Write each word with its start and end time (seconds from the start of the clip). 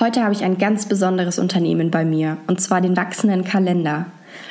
Heute 0.00 0.22
habe 0.22 0.32
ich 0.32 0.44
ein 0.44 0.56
ganz 0.56 0.86
besonderes 0.86 1.38
Unternehmen 1.38 1.90
bei 1.90 2.06
mir, 2.06 2.38
und 2.46 2.58
zwar 2.58 2.80
den 2.80 2.96
wachsenden 2.96 3.44
Kalender. 3.44 4.06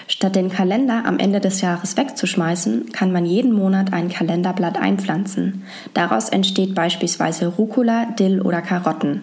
Statt 0.08 0.36
den 0.36 0.52
Kalender 0.52 1.06
am 1.08 1.18
Ende 1.18 1.40
des 1.40 1.62
Jahres 1.62 1.98
wegzuschmeißen, 1.98 2.92
kann 2.92 3.12
man 3.12 3.26
jeden 3.26 3.54
Monat 3.54 3.92
ein 3.92 4.10
Kalenderblatt 4.10 4.78
einpflanzen. 4.78 5.64
Daraus 5.96 6.30
entsteht 6.30 6.76
beispielsweise 6.76 7.48
Rucola, 7.48 8.06
Dill 8.20 8.42
oder 8.42 8.62
Karotten. 8.62 9.22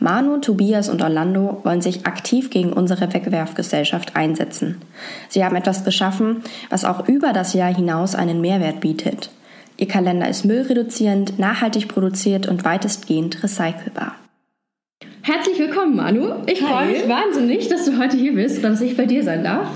Manu, 0.00 0.38
Tobias 0.38 0.88
und 0.88 1.02
Orlando 1.02 1.60
wollen 1.62 1.82
sich 1.82 2.04
aktiv 2.04 2.50
gegen 2.50 2.72
unsere 2.72 3.14
Wegwerfgesellschaft 3.14 4.16
einsetzen. 4.16 4.82
Sie 5.28 5.44
haben 5.44 5.54
etwas 5.54 5.84
geschaffen, 5.84 6.42
was 6.68 6.84
auch 6.84 7.06
über 7.06 7.32
das 7.32 7.52
Jahr 7.52 7.72
hinaus 7.72 8.16
einen 8.16 8.40
Mehrwert 8.40 8.80
bietet. 8.80 9.30
Ihr 9.76 9.86
Kalender 9.86 10.28
ist 10.28 10.44
müllreduzierend, 10.44 11.38
nachhaltig 11.38 11.86
produziert 11.86 12.48
und 12.48 12.64
weitestgehend 12.64 13.44
recycelbar. 13.44 14.16
Herzlich 15.22 15.58
willkommen, 15.58 15.96
Manu. 15.96 16.32
Ich 16.46 16.60
freue 16.60 16.92
mich 16.92 17.06
wahnsinnig, 17.06 17.68
dass 17.68 17.84
du 17.84 17.98
heute 17.98 18.16
hier 18.16 18.34
bist 18.34 18.56
und 18.56 18.62
dass 18.62 18.80
ich 18.80 18.96
bei 18.96 19.04
dir 19.04 19.22
sein 19.22 19.44
darf. 19.44 19.68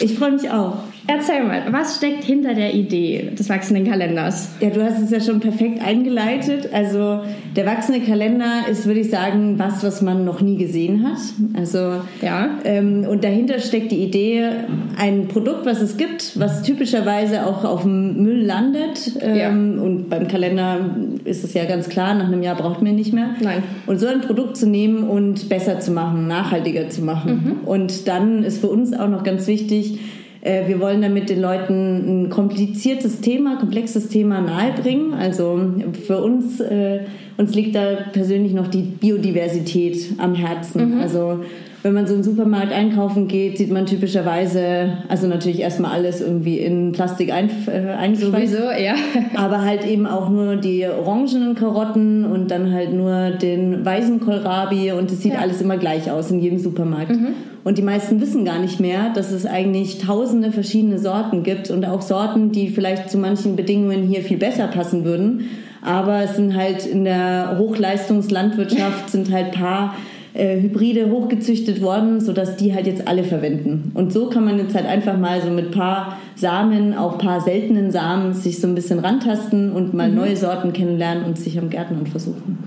Ich 0.00 0.16
freue 0.16 0.30
mich 0.30 0.48
auch. 0.48 0.78
Erzähl 1.06 1.42
mal, 1.42 1.62
was 1.70 1.96
steckt 1.96 2.22
hinter 2.22 2.54
der 2.54 2.74
Idee 2.74 3.32
des 3.36 3.48
wachsenden 3.48 3.88
Kalenders? 3.88 4.50
Ja, 4.60 4.70
du 4.70 4.84
hast 4.84 5.00
es 5.00 5.10
ja 5.10 5.20
schon 5.20 5.40
perfekt 5.40 5.82
eingeleitet. 5.84 6.68
Also 6.72 7.20
der 7.56 7.66
wachsende 7.66 8.00
Kalender 8.00 8.62
ist, 8.70 8.86
würde 8.86 9.00
ich 9.00 9.10
sagen, 9.10 9.58
was, 9.58 9.82
was 9.82 10.00
man 10.00 10.24
noch 10.24 10.40
nie 10.40 10.56
gesehen 10.56 11.06
hat. 11.06 11.18
Also 11.54 12.02
ja. 12.20 12.50
Ähm, 12.64 13.04
und 13.08 13.24
dahinter 13.24 13.58
steckt 13.58 13.90
die 13.90 14.02
Idee, 14.02 14.50
ein 14.96 15.26
Produkt, 15.26 15.66
was 15.66 15.80
es 15.80 15.96
gibt, 15.96 16.38
was 16.38 16.62
typischerweise 16.62 17.46
auch 17.46 17.64
auf 17.64 17.82
dem 17.82 18.22
Müll 18.22 18.44
landet. 18.44 19.12
Ähm, 19.20 19.36
ja. 19.36 19.48
Und 19.48 20.08
beim 20.08 20.28
Kalender 20.28 20.94
ist 21.24 21.42
es 21.42 21.52
ja 21.54 21.64
ganz 21.64 21.88
klar, 21.88 22.14
nach 22.14 22.26
einem 22.26 22.42
Jahr 22.42 22.56
braucht 22.56 22.80
man 22.80 22.92
ihn 22.92 22.96
nicht 22.96 23.12
mehr. 23.12 23.30
Nein. 23.40 23.64
Und 23.86 23.98
so 23.98 24.06
ein 24.06 24.20
Produkt 24.20 24.56
zu 24.56 24.68
nehmen 24.68 25.02
und 25.02 25.48
besser 25.48 25.80
zu 25.80 25.90
machen, 25.90 26.28
nachhaltiger 26.28 26.88
zu 26.90 27.02
machen. 27.02 27.58
Mhm. 27.62 27.68
Und 27.68 28.06
dann 28.06 28.44
ist 28.44 28.60
für 28.60 28.68
uns 28.68 28.92
auch 28.92 29.08
noch 29.08 29.24
ganz 29.24 29.48
wichtig, 29.48 29.98
äh, 30.42 30.66
wir 30.66 30.80
wollen 30.80 31.00
damit 31.00 31.30
den 31.30 31.40
Leuten 31.40 32.24
ein 32.24 32.30
kompliziertes 32.30 33.20
Thema, 33.20 33.58
komplexes 33.58 34.08
Thema 34.08 34.40
nahebringen. 34.40 35.14
Also 35.14 35.60
für 36.06 36.20
uns, 36.20 36.60
äh, 36.60 37.00
uns 37.36 37.54
liegt 37.54 37.76
da 37.76 37.96
persönlich 38.12 38.52
noch 38.52 38.66
die 38.66 38.82
Biodiversität 38.82 40.14
am 40.18 40.34
Herzen. 40.34 40.96
Mhm. 40.96 41.00
Also 41.00 41.44
wenn 41.82 41.94
man 41.94 42.06
so 42.06 42.14
einen 42.14 42.22
Supermarkt 42.22 42.72
einkaufen 42.72 43.26
geht, 43.26 43.58
sieht 43.58 43.72
man 43.72 43.86
typischerweise, 43.86 44.98
also 45.08 45.26
natürlich 45.26 45.60
erstmal 45.60 45.90
alles 45.92 46.20
irgendwie 46.20 46.58
in 46.58 46.92
Plastik 46.92 47.32
ein, 47.32 47.50
äh, 47.66 47.92
eingeschweißt. 47.92 48.52
Sowieso, 48.52 48.70
ja. 48.70 48.94
aber 49.34 49.62
halt 49.62 49.84
eben 49.84 50.06
auch 50.06 50.30
nur 50.30 50.56
die 50.56 50.86
orangenen 50.86 51.56
Karotten 51.56 52.24
und 52.24 52.50
dann 52.52 52.72
halt 52.72 52.92
nur 52.92 53.30
den 53.30 53.84
weißen 53.84 54.20
Kohlrabi 54.20 54.92
und 54.92 55.10
es 55.10 55.22
sieht 55.22 55.34
ja. 55.34 55.40
alles 55.40 55.60
immer 55.60 55.76
gleich 55.76 56.10
aus 56.10 56.30
in 56.30 56.38
jedem 56.38 56.58
Supermarkt. 56.58 57.10
Mhm. 57.10 57.34
Und 57.64 57.78
die 57.78 57.82
meisten 57.82 58.20
wissen 58.20 58.44
gar 58.44 58.58
nicht 58.58 58.80
mehr, 58.80 59.10
dass 59.14 59.30
es 59.30 59.46
eigentlich 59.46 59.98
tausende 59.98 60.52
verschiedene 60.52 60.98
Sorten 60.98 61.42
gibt 61.42 61.70
und 61.70 61.84
auch 61.84 62.02
Sorten, 62.02 62.52
die 62.52 62.68
vielleicht 62.68 63.10
zu 63.10 63.18
manchen 63.18 63.56
Bedingungen 63.56 64.02
hier 64.02 64.22
viel 64.22 64.36
besser 64.36 64.66
passen 64.66 65.04
würden. 65.04 65.48
Aber 65.80 66.22
es 66.22 66.36
sind 66.36 66.56
halt 66.56 66.86
in 66.86 67.04
der 67.04 67.56
Hochleistungslandwirtschaft 67.58 69.10
sind 69.10 69.32
halt 69.32 69.52
paar 69.52 69.94
äh, 70.34 70.60
Hybride 70.60 71.10
hochgezüchtet 71.10 71.82
worden, 71.82 72.20
sodass 72.20 72.56
die 72.56 72.74
halt 72.74 72.86
jetzt 72.86 73.06
alle 73.06 73.24
verwenden. 73.24 73.92
Und 73.94 74.12
so 74.12 74.28
kann 74.28 74.44
man 74.44 74.58
jetzt 74.58 74.74
halt 74.74 74.86
einfach 74.86 75.18
mal 75.18 75.42
so 75.42 75.50
mit 75.50 75.72
paar 75.72 76.18
Samen, 76.36 76.94
auch 76.94 77.18
paar 77.18 77.40
seltenen 77.40 77.90
Samen, 77.90 78.32
sich 78.32 78.60
so 78.60 78.66
ein 78.66 78.74
bisschen 78.74 78.98
rantasten 78.98 79.72
und 79.72 79.94
mal 79.94 80.08
mhm. 80.08 80.16
neue 80.16 80.36
Sorten 80.36 80.72
kennenlernen 80.72 81.24
und 81.24 81.38
sich 81.38 81.58
am 81.58 81.68
Gärtnern 81.68 82.06
versuchen. 82.06 82.58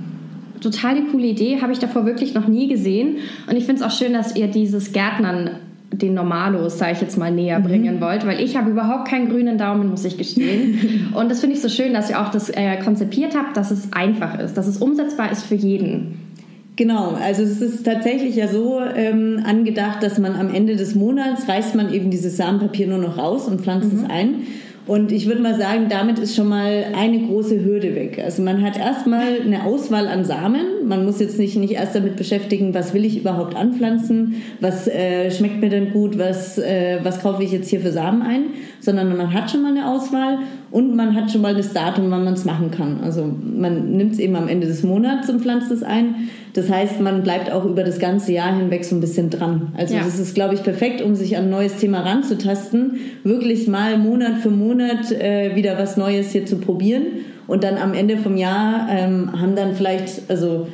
Total 0.62 0.96
die 0.96 1.08
coole 1.12 1.26
Idee, 1.26 1.62
habe 1.62 1.74
ich 1.74 1.80
davor 1.80 2.06
wirklich 2.06 2.34
noch 2.34 2.48
nie 2.48 2.68
gesehen. 2.68 3.18
Und 3.50 3.56
ich 3.56 3.66
finde 3.66 3.84
es 3.84 3.88
auch 3.88 3.96
schön, 3.96 4.14
dass 4.14 4.36
ihr 4.36 4.47
dieses 4.47 4.94
Gärtnern 4.94 5.52
den 5.92 6.14
Normalos, 6.14 6.78
sage 6.78 6.94
ich 6.94 7.02
jetzt 7.02 7.18
mal, 7.18 7.32
näher 7.32 7.59
mhm. 7.59 7.64
bringen 7.64 8.02
wollt, 8.02 8.26
weil 8.26 8.42
ich 8.42 8.58
habe 8.58 8.72
überhaupt 8.72 9.08
keinen 9.08 9.30
grünen 9.30 9.58
Daumen, 9.58 9.90
muss 9.90 10.06
ich 10.06 10.18
gestehen. 10.18 11.12
Und 11.14 11.30
das 11.30 11.40
finde 11.40 11.56
ich 11.56 11.62
so 11.62 11.70
schön, 11.70 11.94
dass 11.94 12.09
ihr 12.09 12.22
auch 12.22 12.30
das 12.30 12.50
äh, 12.50 12.78
konzipiert 12.84 13.36
habt, 13.36 13.58
dass 13.58 13.72
es 13.72 13.92
einfach 13.94 14.40
ist, 14.40 14.56
dass 14.56 14.68
es 14.68 14.78
umsetzbar 14.78 15.32
ist 15.32 15.44
für 15.44 15.56
jeden. 15.56 16.25
Genau, 16.75 17.12
also 17.12 17.44
es 17.44 17.62
ist 17.62 17.86
tatsächlich 17.86 18.36
ja 18.36 18.47
so 18.50 18.80
ähm, 18.80 19.41
angedacht, 19.46 20.03
dass 20.03 20.18
man 20.18 20.36
am 20.36 20.53
Ende 20.53 20.75
des 20.75 20.94
Monats 20.94 21.47
reißt 21.47 21.75
man 21.75 21.94
eben 21.94 22.12
dieses 22.12 22.36
Samenpapier 22.36 22.88
nur 22.88 22.97
noch 22.97 23.18
raus 23.18 23.47
und 23.47 23.62
pflanzt 23.62 23.94
mhm. 23.94 24.00
es 24.00 24.09
ein. 24.09 24.36
Und 24.88 25.12
ich 25.12 25.25
würde 25.25 25.41
mal 25.41 25.58
sagen, 25.58 25.88
damit 25.90 26.19
ist 26.19 26.35
schon 26.35 26.47
mal 26.47 26.85
eine 26.96 27.19
große 27.19 27.64
Hürde 27.64 27.96
weg. 27.96 28.22
Also 28.24 28.44
man 28.44 28.62
hat 28.62 28.78
erstmal 28.78 29.41
eine 29.41 29.64
Auswahl 29.64 30.08
an 30.08 30.25
Samen. 30.25 30.88
Man 30.88 31.06
muss 31.06 31.19
jetzt 31.19 31.40
nicht, 31.40 31.56
nicht 31.56 31.74
erst 31.74 31.96
damit 31.96 32.18
beschäftigen, 32.18 32.75
was 32.75 32.94
will 32.94 33.03
ich 33.03 33.18
überhaupt 33.18 33.56
anpflanzen, 33.56 34.44
was 34.59 34.88
äh, 34.88 35.31
schmeckt 35.31 35.59
mir 35.59 35.69
denn 35.69 35.91
gut, 35.91 36.19
was, 36.19 36.59
äh, 36.59 37.00
was 37.02 37.22
kaufe 37.22 37.41
ich 37.41 37.52
jetzt 37.52 37.69
hier 37.69 37.80
für 37.80 37.91
Samen 37.91 38.22
ein, 38.22 38.44
sondern 38.80 39.18
man 39.18 39.34
hat 39.34 39.50
schon 39.50 39.64
mal 39.64 39.72
eine 39.72 39.90
Auswahl 39.90 40.38
und 40.75 40.94
man 40.94 41.16
hat 41.16 41.31
schon 41.31 41.40
mal 41.40 41.56
das 41.56 41.72
Datum, 41.72 42.12
wann 42.12 42.25
man 42.25 42.34
es 42.34 42.44
machen 42.44 42.69
kann. 42.69 43.00
Also 43.02 43.24
man 43.24 43.96
nimmt 43.96 44.12
es 44.12 44.19
eben 44.19 44.36
am 44.36 44.50
Ende 44.50 44.68
des 44.68 44.84
Monats 44.84 45.30
und 45.30 45.40
pflanzt 45.41 45.72
es 45.72 45.84
ein. 45.84 46.28
Das 46.52 46.69
heißt, 46.69 47.00
man 47.00 47.24
bleibt 47.24 47.50
auch 47.50 47.63
über 47.63 47.86
das 47.86 47.97
ganze 47.97 48.34
Jahr 48.34 48.53
hinweg 48.53 48.84
so 48.84 48.94
ein 48.94 49.00
bisschen 49.00 49.30
dran. 49.30 49.69
Also 49.78 49.96
ja. 49.96 50.02
das 50.03 50.19
ist, 50.19 50.35
glaube 50.35 50.53
ich, 50.53 50.64
perfekt, 50.64 51.02
um 51.02 51.16
sich 51.16 51.38
an 51.38 51.46
ein 51.46 51.50
neues 51.50 51.78
Thema 51.78 52.02
ranzutasten, 52.02 52.97
wirklich 53.24 53.69
mal 53.69 53.97
Monat 53.97 54.40
für 54.40 54.50
Monat 54.50 55.14
äh, 55.14 55.56
wieder 55.56 55.80
was 55.80 55.96
Neues 55.96 56.34
hier 56.34 56.46
zu 56.46 56.58
probieren. 56.58 57.03
Und 57.47 57.64
dann 57.64 57.78
am 57.78 57.94
Ende 57.94 58.18
vom 58.18 58.35
Jahr 58.35 58.90
ähm, 58.90 59.31
haben 59.31 59.56
dann 59.56 59.75
vielleicht, 59.75 60.30
also 60.30 60.68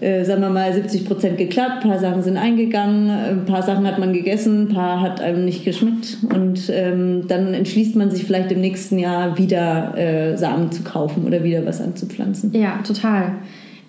äh, 0.00 0.24
sagen 0.24 0.42
wir 0.42 0.50
mal, 0.50 0.72
70 0.72 1.06
Prozent 1.06 1.38
geklappt, 1.38 1.82
ein 1.84 1.90
paar 1.90 1.98
Sachen 1.98 2.22
sind 2.22 2.36
eingegangen, 2.36 3.10
ein 3.10 3.44
paar 3.44 3.62
Sachen 3.62 3.86
hat 3.86 3.98
man 3.98 4.12
gegessen, 4.12 4.62
ein 4.62 4.68
paar 4.68 5.00
hat 5.00 5.20
einem 5.20 5.44
nicht 5.44 5.64
geschmeckt 5.64 6.18
und 6.34 6.70
ähm, 6.70 7.26
dann 7.28 7.54
entschließt 7.54 7.96
man 7.96 8.10
sich 8.10 8.24
vielleicht 8.24 8.52
im 8.52 8.60
nächsten 8.60 8.98
Jahr 8.98 9.38
wieder 9.38 9.96
äh, 9.96 10.36
Samen 10.36 10.72
zu 10.72 10.82
kaufen 10.82 11.24
oder 11.24 11.42
wieder 11.44 11.64
was 11.64 11.80
anzupflanzen. 11.80 12.52
Ja, 12.52 12.80
total. 12.86 13.32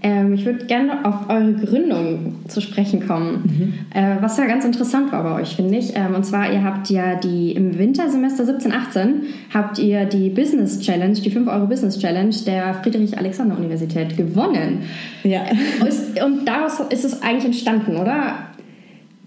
Ähm, 0.04 0.34
ich 0.34 0.46
würde 0.46 0.66
gerne 0.66 1.06
auf 1.06 1.28
eure 1.28 1.54
Gründung 1.54 2.36
zu 2.48 2.62
sprechen 2.62 3.08
kommen, 3.08 3.42
mhm. 3.44 3.74
äh, 4.00 4.22
was 4.22 4.38
ja 4.38 4.46
ganz 4.46 4.64
interessant 4.64 5.12
war 5.12 5.24
bei 5.24 5.42
euch, 5.42 5.56
finde 5.56 5.78
ich. 5.78 5.96
Ähm, 5.96 6.14
und 6.14 6.24
zwar, 6.24 6.52
ihr 6.54 6.64
habt 6.64 6.90
ja 6.92 7.16
die 7.16 7.54
im 7.54 7.80
Wintersemester 7.80 8.46
17, 8.46 8.72
18 8.72 9.22
habt 9.52 9.80
ihr 9.80 10.06
die 10.06 10.30
Business 10.30 10.80
Challenge, 10.82 11.14
die 11.14 11.32
5 11.32 11.48
Euro 11.48 11.66
Business 11.66 11.98
Challenge 11.98 12.36
der 12.46 12.76
Friedrich-Alexander-Universität 12.76 14.16
gewonnen. 14.16 14.84
Ja. 15.24 15.42
Und 16.26 16.48
daraus 16.48 16.80
ist 16.92 17.04
es 17.04 17.24
eigentlich 17.24 17.46
entstanden, 17.46 17.98
oder? 17.98 18.36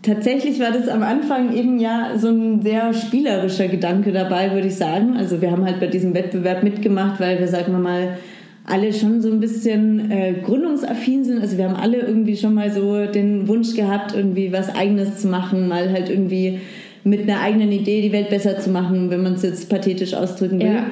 Tatsächlich 0.03 0.60
war 0.60 0.70
das 0.70 0.88
am 0.88 1.03
Anfang 1.03 1.53
eben 1.53 1.78
ja 1.78 2.12
so 2.16 2.28
ein 2.28 2.62
sehr 2.62 2.94
spielerischer 2.94 3.69
Gedanke 3.69 4.12
dabei, 4.12 4.53
würde 4.53 4.69
ich 4.69 4.76
sagen. 4.76 5.16
Also 5.16 5.42
wir 5.42 5.50
haben 5.50 5.64
halt 5.64 5.80
bei 5.80 5.88
diesem 5.88 6.14
Wettbewerb 6.14 6.62
mitgemacht, 6.62 7.20
weil 7.20 7.38
wir, 7.38 7.48
sagen 7.48 7.72
wir 7.72 7.80
mal, 7.80 8.16
alle 8.65 8.93
schon 8.93 9.21
so 9.21 9.31
ein 9.31 9.41
bisschen 9.41 10.10
äh, 10.10 10.34
gründungsaffin 10.45 11.24
sind. 11.24 11.41
Also 11.41 11.59
wir 11.59 11.68
haben 11.68 11.77
alle 11.77 11.98
irgendwie 11.98 12.36
schon 12.36 12.54
mal 12.54 12.71
so 12.71 13.07
den 13.07 13.48
Wunsch 13.48 13.74
gehabt, 13.74 14.15
irgendwie 14.15 14.53
was 14.53 14.74
Eigenes 14.74 15.18
zu 15.18 15.28
machen, 15.28 15.68
mal 15.68 15.91
halt 15.91 16.09
irgendwie 16.09 16.60
mit 17.03 17.22
einer 17.22 17.41
eigenen 17.41 17.72
Idee 17.72 18.03
die 18.03 18.12
Welt 18.12 18.30
besser 18.30 18.59
zu 18.59 18.71
machen, 18.71 19.10
wenn 19.10 19.22
man 19.22 19.34
es 19.34 19.42
jetzt 19.42 19.68
pathetisch 19.68 20.15
ausdrücken 20.15 20.60
will. 20.60 20.66
Ja. 20.66 20.86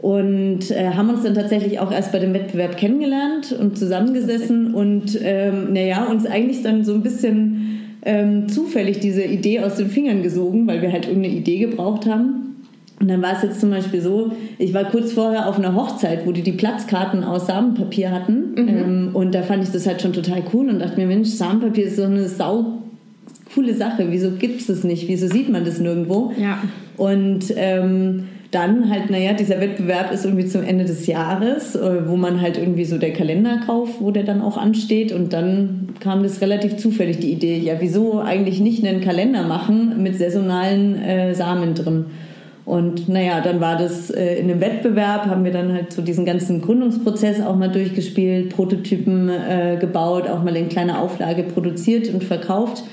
Und 0.00 0.70
äh, 0.70 0.90
haben 0.90 1.10
uns 1.10 1.24
dann 1.24 1.34
tatsächlich 1.34 1.80
auch 1.80 1.90
erst 1.90 2.12
bei 2.12 2.20
dem 2.20 2.32
Wettbewerb 2.32 2.76
kennengelernt 2.76 3.52
und 3.58 3.76
zusammengesessen 3.76 4.72
und 4.72 5.18
ähm, 5.20 5.72
naja, 5.72 6.04
uns 6.04 6.24
eigentlich 6.24 6.62
dann 6.62 6.84
so 6.84 6.94
ein 6.94 7.02
bisschen 7.02 7.80
ähm, 8.02 8.48
zufällig 8.48 9.00
diese 9.00 9.24
Idee 9.24 9.58
aus 9.60 9.74
den 9.74 9.90
Fingern 9.90 10.22
gesogen, 10.22 10.68
weil 10.68 10.82
wir 10.82 10.92
halt 10.92 11.08
irgendeine 11.08 11.34
Idee 11.34 11.58
gebraucht 11.58 12.06
haben. 12.06 12.47
Und 13.00 13.08
dann 13.08 13.22
war 13.22 13.36
es 13.36 13.42
jetzt 13.42 13.60
zum 13.60 13.70
Beispiel 13.70 14.00
so, 14.00 14.32
ich 14.58 14.74
war 14.74 14.84
kurz 14.84 15.12
vorher 15.12 15.48
auf 15.48 15.56
einer 15.56 15.74
Hochzeit, 15.74 16.26
wo 16.26 16.32
die 16.32 16.42
die 16.42 16.52
Platzkarten 16.52 17.22
aus 17.22 17.46
Samenpapier 17.46 18.10
hatten. 18.10 18.52
Mhm. 18.56 18.68
Ähm, 18.68 19.10
und 19.12 19.34
da 19.34 19.42
fand 19.42 19.62
ich 19.62 19.70
das 19.70 19.86
halt 19.86 20.02
schon 20.02 20.12
total 20.12 20.42
cool 20.52 20.68
und 20.68 20.80
dachte 20.80 20.96
mir, 20.96 21.06
Mensch, 21.06 21.28
Samenpapier 21.28 21.86
ist 21.86 21.96
so 21.96 22.04
eine 22.04 22.28
sau 22.28 22.78
coole 23.54 23.74
Sache. 23.74 24.06
Wieso 24.10 24.32
gibt 24.32 24.60
es 24.60 24.66
das 24.66 24.84
nicht? 24.84 25.06
Wieso 25.08 25.28
sieht 25.28 25.48
man 25.48 25.64
das 25.64 25.78
nirgendwo? 25.78 26.32
Ja. 26.38 26.58
Und 26.96 27.52
ähm, 27.56 28.24
dann 28.50 28.90
halt, 28.90 29.10
naja, 29.10 29.34
dieser 29.34 29.60
Wettbewerb 29.60 30.10
ist 30.10 30.24
irgendwie 30.24 30.46
zum 30.46 30.64
Ende 30.64 30.84
des 30.84 31.06
Jahres, 31.06 31.76
äh, 31.76 32.08
wo 32.08 32.16
man 32.16 32.40
halt 32.40 32.56
irgendwie 32.56 32.84
so 32.84 32.98
der 32.98 33.12
Kalender 33.12 33.60
kauft, 33.66 34.00
wo 34.00 34.10
der 34.10 34.24
dann 34.24 34.40
auch 34.40 34.56
ansteht. 34.56 35.12
Und 35.12 35.32
dann 35.32 35.90
kam 36.00 36.22
das 36.22 36.40
relativ 36.40 36.78
zufällig, 36.78 37.18
die 37.18 37.30
Idee, 37.30 37.58
ja, 37.58 37.74
wieso 37.80 38.20
eigentlich 38.20 38.60
nicht 38.60 38.84
einen 38.84 39.02
Kalender 39.02 39.46
machen 39.46 40.02
mit 40.02 40.16
saisonalen 40.16 40.96
äh, 41.02 41.34
Samen 41.34 41.74
drin? 41.74 42.06
Und 42.68 43.08
naja, 43.08 43.40
dann 43.40 43.62
war 43.62 43.78
das 43.78 44.10
äh, 44.10 44.34
in 44.34 44.50
einem 44.50 44.60
Wettbewerb, 44.60 45.24
haben 45.24 45.42
wir 45.42 45.52
dann 45.52 45.72
halt 45.72 45.90
so 45.90 46.02
diesen 46.02 46.26
ganzen 46.26 46.60
Gründungsprozess 46.60 47.40
auch 47.40 47.56
mal 47.56 47.70
durchgespielt, 47.70 48.54
Prototypen 48.54 49.30
äh, 49.30 49.78
gebaut, 49.80 50.28
auch 50.28 50.44
mal 50.44 50.54
in 50.54 50.68
kleiner 50.68 51.00
Auflage 51.00 51.44
produziert 51.44 52.12
und 52.12 52.22
verkauft 52.22 52.84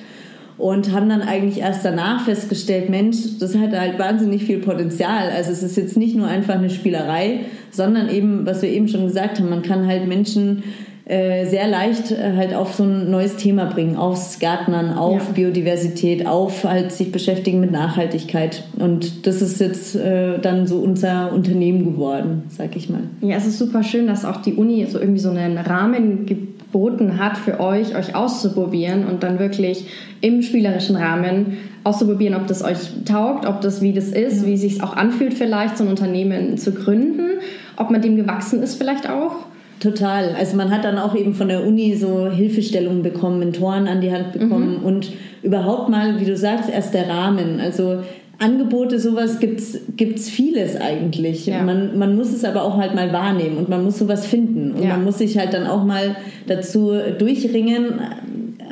und 0.57 0.94
haben 0.94 1.10
dann 1.10 1.22
eigentlich 1.22 1.60
erst 1.60 1.83
danach 1.83 2.24
festgestellt, 2.24 2.89
Mensch, 2.89 3.18
das 3.42 3.57
hat 3.57 3.77
halt 3.77 4.00
wahnsinnig 4.00 4.45
viel 4.45 4.60
Potenzial. 4.60 5.30
Also 5.36 5.51
es 5.51 5.62
ist 5.62 5.75
jetzt 5.75 5.98
nicht 5.98 6.16
nur 6.16 6.28
einfach 6.30 6.56
eine 6.56 6.69
Spielerei, 6.69 7.42
sondern 7.69 8.07
eben, 8.07 8.45
was 8.45 8.62
wir 8.62 8.69
eben 8.69 8.88
schon 8.88 9.06
gesagt 9.06 9.39
haben, 9.39 9.50
man 9.50 9.62
kann 9.62 9.88
halt 9.88 10.07
Menschen 10.07 10.63
äh, 11.06 11.46
sehr 11.46 11.68
leicht 11.68 12.12
äh, 12.12 12.34
halt 12.36 12.56
auf 12.56 12.74
so 12.74 12.84
ein 12.84 13.12
neues 13.12 13.36
Thema 13.36 13.66
bringen, 13.66 13.96
aufs 13.96 14.40
Gärtnern, 14.40 14.92
auf 14.98 15.28
ja. 15.28 15.34
Biodiversität, 15.36 16.25
auf 16.25 16.63
halt 16.63 16.92
sich 16.92 17.12
beschäftigen 17.12 17.60
mit 17.60 17.72
Nachhaltigkeit. 17.72 18.63
Und 18.80 19.28
das 19.28 19.44
ist 19.44 19.60
jetzt 19.60 19.96
äh, 19.96 20.40
dann 20.40 20.66
so 20.66 20.80
unser 20.80 21.31
Unternehmen 21.31 21.86
geworden, 21.86 22.46
sag 22.50 22.75
ich 22.75 22.90
mal. 22.90 23.02
Ja, 23.22 23.38
es 23.38 23.46
ist 23.46 23.60
super 23.60 23.84
schön, 23.84 24.07
dass 24.07 24.25
auch 24.25 24.38
die 24.38 24.56
Uni 24.56 24.84
so 24.88 25.00
irgendwie 25.00 25.19
so 25.19 25.30
einen 25.30 25.60
Rahmen 25.60 26.25
geboten 26.25 27.19
hat 27.19 27.38
für 27.38 27.60
euch, 27.60 27.96
euch 27.96 28.16
auszuprobieren 28.16 29.06
und 29.06 29.22
dann 29.22 29.38
wirklich 29.38 29.86
im 30.22 30.42
spielerischen 30.42 30.96
Rahmen 30.96 31.57
auszuprobieren, 31.84 32.34
ob 32.34 32.48
das 32.48 32.63
euch 32.63 32.80
taugt, 33.06 33.46
ob 33.46 33.62
das 33.62 33.84
wie 33.84 33.94
das 33.94 34.06
ist, 34.07 34.42
ja. 34.42 34.48
wie 34.48 34.56
es 34.56 34.62
sich 34.62 34.81
auch 34.81 34.96
anfühlt 34.96 35.36
vielleicht, 35.36 35.78
so 35.78 35.84
ein 35.84 35.90
Unternehmen 35.92 36.57
zu 36.57 36.72
gründen, 36.72 37.42
ob 37.78 37.92
man 37.92 38.02
dem 38.02 38.16
gewachsen 38.16 38.63
ist 38.63 38.74
vielleicht 38.74 39.07
auch. 39.07 39.46
Total. 39.80 40.36
Also 40.38 40.56
man 40.56 40.72
hat 40.72 40.83
dann 40.83 40.98
auch 40.98 41.16
eben 41.16 41.33
von 41.33 41.50
der 41.50 41.66
Uni 41.66 41.95
so 41.95 42.30
Hilfestellungen 42.30 43.04
bekommen, 43.04 43.39
Mentoren 43.39 43.88
an 43.88 44.01
die 44.01 44.12
Hand 44.12 44.31
bekommen 44.33 44.80
mhm. 44.80 44.86
und 44.86 45.12
überhaupt 45.44 45.89
mal, 45.89 46.19
wie 46.19 46.25
du 46.25 46.36
sagst, 46.38 46.69
erst 46.69 46.94
der 46.94 47.10
Rahmen. 47.10 47.60
Also 47.60 48.00
Angebote, 48.39 49.00
sowas 49.00 49.39
gibt's 49.39 49.80
gibt's 49.95 50.30
vieles 50.30 50.75
eigentlich. 50.75 51.45
Ja. 51.45 51.62
Man, 51.62 51.98
man 51.98 52.16
muss 52.16 52.33
es 52.33 52.44
aber 52.44 52.63
auch 52.63 52.77
halt 52.77 52.95
mal 52.95 53.13
wahrnehmen 53.13 53.57
und 53.57 53.69
man 53.69 53.83
muss 53.83 53.98
sowas 53.98 54.25
finden 54.25 54.74
und 54.74 54.83
ja. 54.83 54.89
man 54.89 55.04
muss 55.04 55.19
sich 55.19 55.38
halt 55.38 55.54
dann 55.54 55.68
auch 55.68 55.83
mal 55.83 56.16
dazu 56.48 56.94
durchringen, 57.18 58.01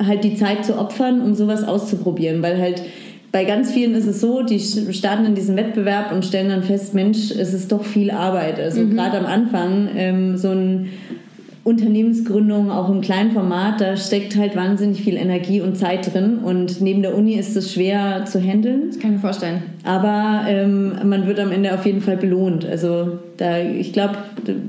halt 0.06 0.24
die 0.24 0.36
Zeit 0.36 0.66
zu 0.66 0.78
opfern, 0.78 1.22
um 1.22 1.34
sowas 1.34 1.64
auszuprobieren, 1.64 2.42
weil 2.42 2.60
halt 2.60 2.82
bei 3.34 3.46
ganz 3.46 3.72
vielen 3.72 3.96
ist 3.96 4.06
es 4.06 4.22
so, 4.22 4.44
die 4.44 4.60
starten 4.60 5.26
in 5.26 5.34
diesem 5.34 5.58
Wettbewerb 5.58 6.12
und 6.12 6.24
stellen 6.24 6.50
dann 6.50 6.62
fest, 6.62 6.94
Mensch, 6.94 7.32
es 7.32 7.52
ist 7.52 7.72
doch 7.72 7.84
viel 7.84 8.12
Arbeit. 8.12 8.60
Also 8.60 8.82
mhm. 8.82 8.92
gerade 8.92 9.18
am 9.18 9.26
Anfang 9.26 9.90
ähm, 9.96 10.38
so 10.38 10.52
ein 10.52 10.92
Unternehmensgründung 11.64 12.72
auch 12.72 12.90
im 12.90 13.00
kleinen 13.00 13.32
Format, 13.32 13.80
da 13.80 13.96
steckt 13.96 14.36
halt 14.36 14.54
wahnsinnig 14.54 15.02
viel 15.02 15.16
Energie 15.16 15.62
und 15.62 15.78
Zeit 15.78 16.14
drin. 16.14 16.40
Und 16.40 16.82
neben 16.82 17.02
der 17.02 17.16
Uni 17.16 17.36
ist 17.36 17.56
es 17.56 17.72
schwer 17.72 18.26
zu 18.26 18.42
handeln. 18.42 18.90
Das 18.90 19.00
kann 19.00 19.12
ich 19.12 19.16
mir 19.16 19.22
vorstellen. 19.22 19.64
Aber 19.86 20.42
ähm, 20.48 20.94
man 21.06 21.26
wird 21.26 21.40
am 21.40 21.54
Ende 21.54 21.74
auf 21.74 21.86
jeden 21.86 22.02
Fall 22.02 22.18
belohnt. 22.18 22.66
Also 22.66 23.20
da, 23.38 23.60
ich 23.60 23.94
glaube, 23.94 24.16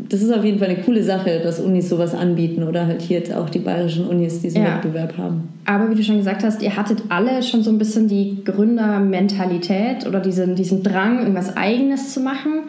das 0.09 0.23
ist 0.23 0.33
auf 0.33 0.45
jeden 0.45 0.61
Fall 0.61 0.69
eine 0.69 0.83
coole 0.83 1.03
Sache, 1.03 1.41
dass 1.43 1.59
Unis 1.59 1.89
sowas 1.89 2.15
anbieten 2.15 2.63
oder 2.63 2.87
halt 2.87 3.03
hier 3.03 3.19
jetzt 3.19 3.35
auch 3.35 3.51
die 3.51 3.59
bayerischen 3.59 4.07
Unis 4.07 4.41
diesen 4.41 4.63
ja. 4.63 4.77
Wettbewerb 4.77 5.19
haben. 5.19 5.49
Aber 5.65 5.91
wie 5.91 5.97
du 5.97 6.03
schon 6.05 6.19
gesagt 6.19 6.45
hast, 6.45 6.63
ihr 6.63 6.77
hattet 6.77 7.03
alle 7.09 7.43
schon 7.43 7.65
so 7.65 7.71
ein 7.71 7.79
bisschen 7.79 8.07
die 8.07 8.45
Gründermentalität 8.45 10.07
oder 10.07 10.21
diesen, 10.21 10.55
diesen 10.55 10.85
Drang, 10.85 11.19
irgendwas 11.19 11.57
Eigenes 11.57 12.15
zu 12.15 12.21
machen. 12.21 12.65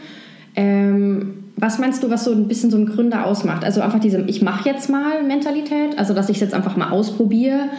Ähm, 0.56 1.46
was 1.58 1.80
meinst 1.80 2.04
du, 2.04 2.10
was 2.10 2.26
so 2.26 2.32
ein 2.32 2.48
bisschen 2.48 2.70
so 2.70 2.78
ein 2.78 2.86
Gründer 2.86 3.26
ausmacht? 3.26 3.64
Also 3.64 3.82
einfach 3.82 4.00
diese 4.00 4.22
Ich 4.28 4.42
mache 4.42 4.70
jetzt 4.70 4.90
mal 4.90 5.24
Mentalität, 5.24 5.98
also 5.98 6.14
dass 6.14 6.30
ich 6.30 6.38
es 6.38 6.42
jetzt 6.42 6.54
einfach 6.54 6.76
mal 6.76 6.90
ausprobiere 6.90 7.70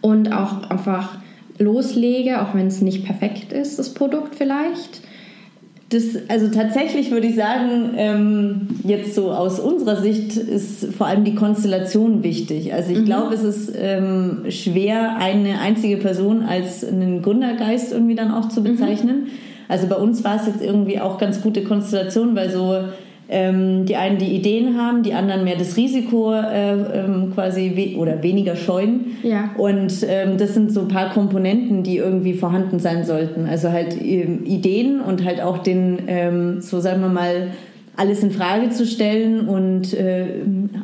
und 0.00 0.32
auch 0.32 0.70
einfach 0.70 1.18
loslege, 1.58 2.42
auch 2.42 2.54
wenn 2.54 2.66
es 2.66 2.80
nicht 2.80 3.04
perfekt 3.04 3.52
ist, 3.52 3.78
das 3.78 3.94
Produkt 3.94 4.34
vielleicht. 4.36 5.00
Das, 5.90 6.02
also 6.28 6.48
tatsächlich 6.48 7.10
würde 7.10 7.26
ich 7.26 7.36
sagen, 7.36 7.90
ähm, 7.96 8.68
jetzt 8.84 9.14
so 9.14 9.30
aus 9.30 9.60
unserer 9.60 10.00
Sicht 10.00 10.36
ist 10.36 10.92
vor 10.94 11.06
allem 11.06 11.24
die 11.24 11.34
Konstellation 11.34 12.24
wichtig. 12.24 12.72
Also 12.72 12.92
ich 12.92 13.00
mhm. 13.00 13.04
glaube, 13.04 13.34
es 13.34 13.44
ist 13.44 13.72
ähm, 13.76 14.44
schwer, 14.48 15.16
eine 15.18 15.60
einzige 15.60 15.98
Person 15.98 16.42
als 16.42 16.84
einen 16.84 17.22
Gründergeist 17.22 17.92
irgendwie 17.92 18.14
dann 18.14 18.32
auch 18.32 18.48
zu 18.48 18.60
mhm. 18.60 18.64
bezeichnen. 18.64 19.16
Mhm. 19.24 19.53
Also 19.68 19.86
bei 19.86 19.96
uns 19.96 20.24
war 20.24 20.36
es 20.36 20.46
jetzt 20.46 20.62
irgendwie 20.62 21.00
auch 21.00 21.18
ganz 21.18 21.40
gute 21.40 21.64
Konstellation, 21.64 22.36
weil 22.36 22.50
so 22.50 22.76
ähm, 23.28 23.86
die 23.86 23.96
einen 23.96 24.18
die 24.18 24.34
Ideen 24.34 24.78
haben, 24.78 25.02
die 25.02 25.14
anderen 25.14 25.44
mehr 25.44 25.56
das 25.56 25.76
Risiko 25.76 26.34
äh, 26.34 26.72
ähm, 26.72 27.32
quasi 27.34 27.72
we 27.74 27.98
oder 27.98 28.22
weniger 28.22 28.54
scheuen. 28.54 29.16
Ja. 29.22 29.50
Und 29.56 30.04
ähm, 30.06 30.36
das 30.36 30.54
sind 30.54 30.72
so 30.72 30.82
ein 30.82 30.88
paar 30.88 31.10
Komponenten, 31.10 31.82
die 31.82 31.96
irgendwie 31.96 32.34
vorhanden 32.34 32.78
sein 32.78 33.04
sollten. 33.04 33.46
Also 33.46 33.70
halt 33.70 33.96
ähm, 34.00 34.44
Ideen 34.44 35.00
und 35.00 35.24
halt 35.24 35.40
auch 35.40 35.58
den, 35.58 36.02
ähm, 36.06 36.60
so 36.60 36.80
sagen 36.80 37.00
wir 37.00 37.08
mal, 37.08 37.48
alles 37.96 38.22
in 38.22 38.32
Frage 38.32 38.70
zu 38.70 38.86
stellen 38.86 39.48
und 39.48 39.94
äh, 39.94 40.26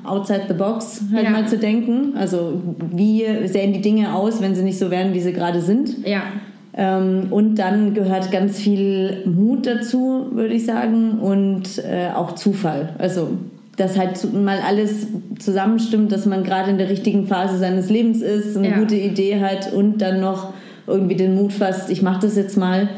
outside 0.05 0.43
the 0.47 0.55
box 0.55 1.03
halt 1.13 1.25
ja. 1.25 1.31
mal 1.31 1.47
zu 1.47 1.59
denken. 1.59 2.15
Also 2.17 2.63
wie 2.95 3.25
sehen 3.47 3.73
die 3.73 3.81
Dinge 3.81 4.15
aus, 4.15 4.41
wenn 4.41 4.55
sie 4.55 4.63
nicht 4.63 4.79
so 4.79 4.91
werden, 4.91 5.13
wie 5.13 5.21
sie 5.21 5.33
gerade 5.33 5.61
sind. 5.61 6.07
Ja. 6.07 6.23
Ähm, 6.73 7.29
und 7.31 7.57
dann 7.57 7.95
gehört 7.95 8.31
ganz 8.31 8.59
viel 8.59 9.25
Mut 9.27 9.67
dazu, 9.67 10.27
würde 10.33 10.55
ich 10.55 10.65
sagen, 10.65 11.19
und 11.19 11.79
äh, 11.79 12.11
auch 12.15 12.37
Zufall. 12.37 12.95
Also, 12.99 13.29
dass 13.77 13.99
halt 13.99 14.33
mal 14.33 14.59
alles 14.67 15.09
zusammenstimmt, 15.39 16.13
dass 16.13 16.27
man 16.27 16.45
gerade 16.45 16.71
in 16.71 16.79
der 16.79 16.89
richtigen 16.89 17.27
Phase 17.27 17.59
seines 17.59 17.91
Lebens 17.91 18.21
ist, 18.21 18.57
eine 18.57 18.71
ja. 18.71 18.79
gute 18.79 18.97
Idee 18.97 19.41
hat 19.41 19.73
und 19.73 19.99
dann 19.99 20.21
noch 20.21 20.53
irgendwie 20.87 21.17
den 21.17 21.35
Mut 21.35 21.53
fasst, 21.53 21.91
ich 21.91 22.03
mache 22.03 22.21
das 22.23 22.37
jetzt 22.37 22.57
mal, 22.57 22.89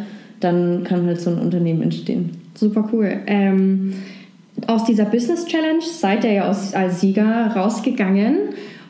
dann 0.41 0.83
kann 0.85 1.07
halt 1.07 1.21
so 1.21 1.31
ein 1.31 1.39
Unternehmen 1.39 1.83
entstehen. 1.83 2.31
Super 2.55 2.89
cool. 2.93 3.21
Ähm, 3.27 3.95
aus 4.67 4.85
dieser 4.85 5.05
Business 5.05 5.47
Challenge 5.47 5.83
seid 5.83 6.25
ihr 6.25 6.33
ja 6.33 6.45
als 6.49 7.01
Sieger 7.01 7.53
rausgegangen 7.55 8.37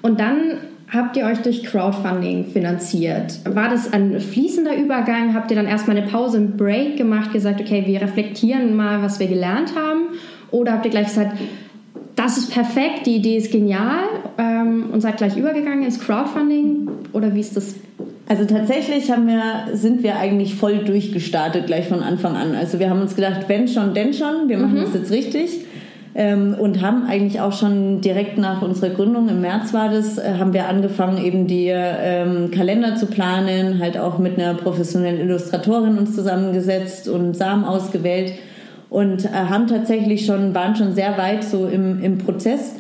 und 0.01 0.19
dann 0.19 0.59
habt 0.93 1.17
ihr 1.17 1.25
euch 1.25 1.39
durch 1.39 1.65
Crowdfunding 1.65 2.47
finanziert? 2.47 3.41
War 3.45 3.71
das 3.71 3.93
ein 3.93 4.21
fließender 4.21 4.77
Übergang? 4.77 5.35
Habt 5.35 5.51
ihr 5.51 5.57
dann 5.57 5.67
erstmal 5.67 5.97
eine 5.97 6.07
Pause, 6.07 6.37
einen 6.37 6.57
Break 6.57 6.97
gemacht, 6.97 7.33
gesagt, 7.33 7.61
okay, 7.61 7.85
wir 7.87 8.03
reflektieren 8.03 8.77
mal, 8.77 9.03
was 9.03 9.19
wir 9.19 9.27
gelernt 9.27 9.75
haben? 9.75 10.09
Oder 10.51 10.73
habt 10.73 10.85
ihr 10.85 10.91
gleich 10.91 11.07
gesagt, 11.07 11.39
das 12.15 12.37
ist 12.37 12.53
perfekt, 12.53 13.07
die 13.07 13.17
Idee 13.17 13.39
ist 13.39 13.51
genial 13.51 14.05
ähm, 14.37 14.91
und 14.93 15.01
seid 15.01 15.17
gleich 15.17 15.37
übergegangen 15.37 15.83
ins 15.83 15.99
Crowdfunding? 15.99 16.89
Oder 17.13 17.35
wie 17.35 17.41
ist 17.41 17.57
das? 17.57 17.75
Also 18.29 18.45
tatsächlich 18.45 19.11
haben 19.11 19.27
wir, 19.27 19.75
sind 19.75 20.03
wir 20.03 20.17
eigentlich 20.17 20.55
voll 20.55 20.85
durchgestartet 20.85 21.67
gleich 21.67 21.89
von 21.89 22.01
Anfang 22.01 22.37
an. 22.37 22.55
Also 22.55 22.79
wir 22.79 22.91
haben 22.91 23.01
uns 23.01 23.17
gedacht, 23.17 23.49
wenn 23.49 23.67
schon, 23.67 23.95
denn 23.95 24.13
schon, 24.13 24.49
wir 24.49 24.59
machen 24.59 24.79
mhm. 24.79 24.83
das 24.83 24.95
jetzt 24.95 25.11
richtig 25.11 25.65
ähm, 26.15 26.55
und 26.59 26.83
haben 26.83 27.07
eigentlich 27.07 27.41
auch 27.41 27.53
schon 27.53 28.01
direkt 28.01 28.39
nach 28.39 28.63
unserer 28.63 28.91
Gründung 28.91 29.29
im 29.29 29.41
März 29.41 29.73
war 29.73 29.89
das, 29.89 30.19
äh, 30.19 30.35
haben 30.39 30.53
wir 30.53 30.69
angefangen 30.69 31.25
eben 31.25 31.47
die 31.47 31.69
ähm, 31.71 32.51
Kalender 32.51 32.97
zu 32.97 33.07
planen, 33.07 33.79
halt 33.81 33.97
auch 33.97 34.19
mit 34.19 34.39
einer 34.39 34.55
professionellen 34.55 35.21
Illustratorin 35.21 35.97
uns 35.99 36.15
zusammengesetzt 36.15 37.09
und 37.09 37.35
Samen 37.35 37.65
ausgewählt 37.65 38.35
und 38.91 39.25
äh, 39.25 39.29
haben 39.29 39.67
tatsächlich 39.67 40.27
schon 40.27 40.55
waren 40.55 40.77
schon 40.77 40.95
sehr 40.95 41.17
weit 41.17 41.45
so 41.45 41.67
im, 41.67 42.03
im 42.03 42.19
Prozess 42.19 42.77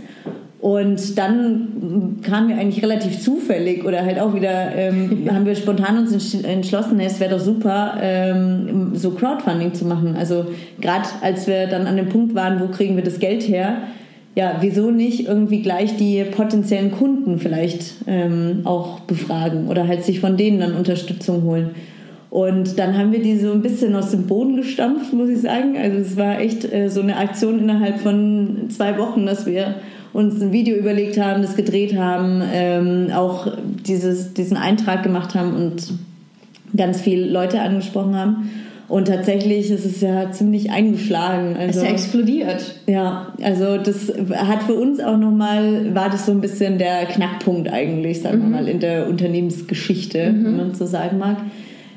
und 0.63 1.19
dann 1.19 2.21
kamen 2.23 2.51
wir 2.51 2.57
eigentlich 2.57 2.85
relativ 2.85 3.21
zufällig 3.21 3.85
oder 3.85 4.05
halt 4.05 4.21
auch 4.21 4.33
wieder, 4.33 4.73
ähm, 4.77 5.29
haben 5.35 5.45
wir 5.45 5.57
spontan 5.57 5.99
uns 5.99 6.35
entschlossen, 6.45 7.01
es 7.01 7.19
wäre 7.19 7.33
doch 7.33 7.45
super, 7.45 7.95
ähm, 8.01 8.93
so 8.95 9.11
Crowdfunding 9.11 9.75
zu 9.75 9.85
machen. 9.85 10.15
Also 10.17 10.47
gerade 10.81 11.09
als 11.21 11.49
wir 11.49 11.67
dann 11.67 11.89
an 11.89 11.97
dem 11.97 12.11
Punkt 12.11 12.37
waren, 12.37 12.61
wo 12.61 12.69
kriegen 12.69 12.95
wir 12.95 13.03
das 13.03 13.19
Geld 13.19 13.43
her, 13.49 13.79
ja, 14.37 14.59
wieso 14.61 14.93
nicht 14.93 15.27
irgendwie 15.27 15.63
gleich 15.63 15.97
die 15.97 16.23
potenziellen 16.23 16.93
Kunden 16.93 17.41
vielleicht 17.41 17.97
ähm, 18.07 18.61
auch 18.63 19.01
befragen 19.01 19.67
oder 19.67 19.89
halt 19.89 20.05
sich 20.05 20.21
von 20.21 20.37
denen 20.37 20.61
dann 20.61 20.77
Unterstützung 20.77 21.43
holen. 21.43 21.71
Und 22.31 22.79
dann 22.79 22.97
haben 22.97 23.11
wir 23.11 23.21
die 23.21 23.37
so 23.37 23.51
ein 23.51 23.63
bisschen 23.63 23.97
aus 23.97 24.13
dem 24.13 24.29
Boden 24.29 24.55
gestampft, 24.55 25.13
muss 25.13 25.29
ich 25.29 25.41
sagen. 25.41 25.77
Also 25.77 25.99
es 25.99 26.17
war 26.17 26.39
echt 26.39 26.73
äh, 26.73 26.89
so 26.89 27.01
eine 27.01 27.17
Aktion 27.17 27.59
innerhalb 27.59 27.99
von 27.99 28.71
zwei 28.71 28.97
Wochen, 28.97 29.27
dass 29.27 29.45
wir 29.45 29.75
uns 30.13 30.41
ein 30.41 30.53
Video 30.53 30.77
überlegt 30.77 31.19
haben, 31.19 31.43
das 31.43 31.57
gedreht 31.57 31.97
haben, 31.97 32.43
ähm, 32.53 33.09
auch 33.15 33.47
dieses, 33.87 34.35
diesen 34.35 34.57
Eintrag 34.57 35.03
gemacht 35.03 35.35
haben 35.35 35.55
und 35.55 35.95
ganz 36.77 37.01
viele 37.01 37.27
Leute 37.27 37.61
angesprochen 37.61 38.17
haben. 38.17 38.51
Und 38.89 39.09
tatsächlich 39.09 39.71
ist 39.71 39.87
es 39.87 40.03
ja 40.03 40.31
ziemlich 40.33 40.71
eingeschlagen. 40.71 41.57
Also, 41.57 41.71
es 41.71 41.77
ist 41.77 41.83
ja 41.83 41.89
explodiert. 41.89 42.75
Ja, 42.87 43.33
also 43.43 43.79
das 43.79 44.13
hat 44.35 44.65
für 44.65 44.75
uns 44.75 45.01
auch 45.01 45.17
nochmal, 45.17 45.95
war 45.95 46.11
das 46.11 46.27
so 46.27 46.33
ein 46.33 46.43
bisschen 46.43 46.77
der 46.77 47.07
Knackpunkt 47.07 47.73
eigentlich, 47.73 48.21
sagen 48.21 48.41
mhm. 48.41 48.43
wir 48.43 48.49
mal, 48.51 48.69
in 48.69 48.81
der 48.81 49.09
Unternehmensgeschichte, 49.09 50.33
mhm. 50.33 50.45
wenn 50.45 50.57
man 50.59 50.75
so 50.75 50.85
sagen 50.85 51.17
mag. 51.17 51.39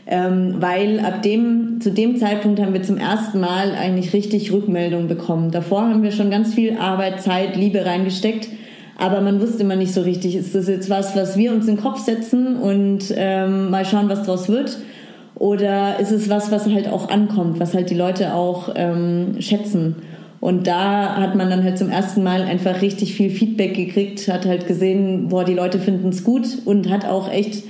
Ähm, 0.08 0.58
weil 0.60 1.00
ab 1.00 1.24
dem, 1.24 1.80
zu 1.82 1.92
dem 1.92 2.18
Zeitpunkt 2.18 2.60
haben 2.60 2.74
wir 2.74 2.84
zum 2.84 2.98
ersten 2.98 3.40
Mal 3.40 3.72
eigentlich 3.72 4.14
richtig 4.14 4.52
Rückmeldung 4.52 5.08
bekommen. 5.08 5.50
Davor 5.50 5.82
haben 5.82 6.04
wir 6.04 6.12
schon 6.12 6.30
ganz 6.30 6.54
viel 6.54 6.78
Arbeit, 6.78 7.22
Zeit, 7.22 7.56
Liebe 7.56 7.86
reingesteckt. 7.86 8.50
Aber 8.98 9.20
man 9.22 9.42
wusste 9.42 9.64
immer 9.64 9.76
nicht 9.76 9.94
so 9.94 10.02
richtig, 10.02 10.36
ist 10.36 10.56
das 10.56 10.68
jetzt 10.68 10.90
was, 10.90 11.16
was 11.16 11.38
wir 11.38 11.52
uns 11.52 11.68
in 11.68 11.76
den 11.76 11.84
Kopf 11.84 12.00
setzen 12.00 12.56
und 12.56 13.14
ähm, 13.16 13.70
mal 13.70 13.84
schauen, 13.84 14.08
was 14.08 14.24
draus 14.24 14.48
wird? 14.48 14.78
Oder 15.36 16.00
ist 16.00 16.12
es 16.12 16.30
was, 16.30 16.52
was 16.52 16.66
halt 16.68 16.88
auch 16.88 17.10
ankommt, 17.10 17.60
was 17.60 17.74
halt 17.74 17.90
die 17.90 17.96
Leute 17.96 18.34
auch 18.34 18.70
ähm, 18.76 19.36
schätzen? 19.40 19.96
Und 20.40 20.68
da 20.68 21.16
hat 21.18 21.36
man 21.36 21.50
dann 21.50 21.64
halt 21.64 21.78
zum 21.78 21.90
ersten 21.90 22.24
Mal 22.24 22.44
einfach 22.44 22.82
richtig 22.82 23.16
viel 23.16 23.32
Feedback 23.32 23.74
gekriegt, 23.74 24.28
hat 24.28 24.46
halt 24.46 24.68
gesehen, 24.68 25.28
boah, 25.28 25.44
die 25.44 25.56
Leute 25.56 25.80
finden 25.80 26.10
es 26.10 26.24
gut 26.24 26.46
und 26.66 26.90
hat 26.90 27.06
auch 27.06 27.30
echt 27.30 27.64